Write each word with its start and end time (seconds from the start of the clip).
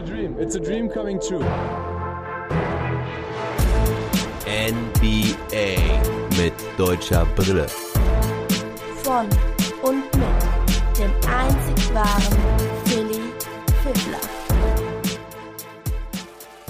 a 0.00 0.02
dream. 0.02 0.36
It's 0.38 0.54
a 0.56 0.60
dream 0.60 0.88
coming 0.88 1.20
true. 1.20 1.44
NBA 4.46 5.76
mit 6.38 6.54
deutscher 6.78 7.26
Brille. 7.36 7.66
Von 9.02 9.26
und 9.82 10.04
mit 10.16 10.98
dem 10.98 11.12
einzig 11.28 11.94
wahren 11.94 12.38
Philly 12.84 13.20
Fiddler. 13.82 14.20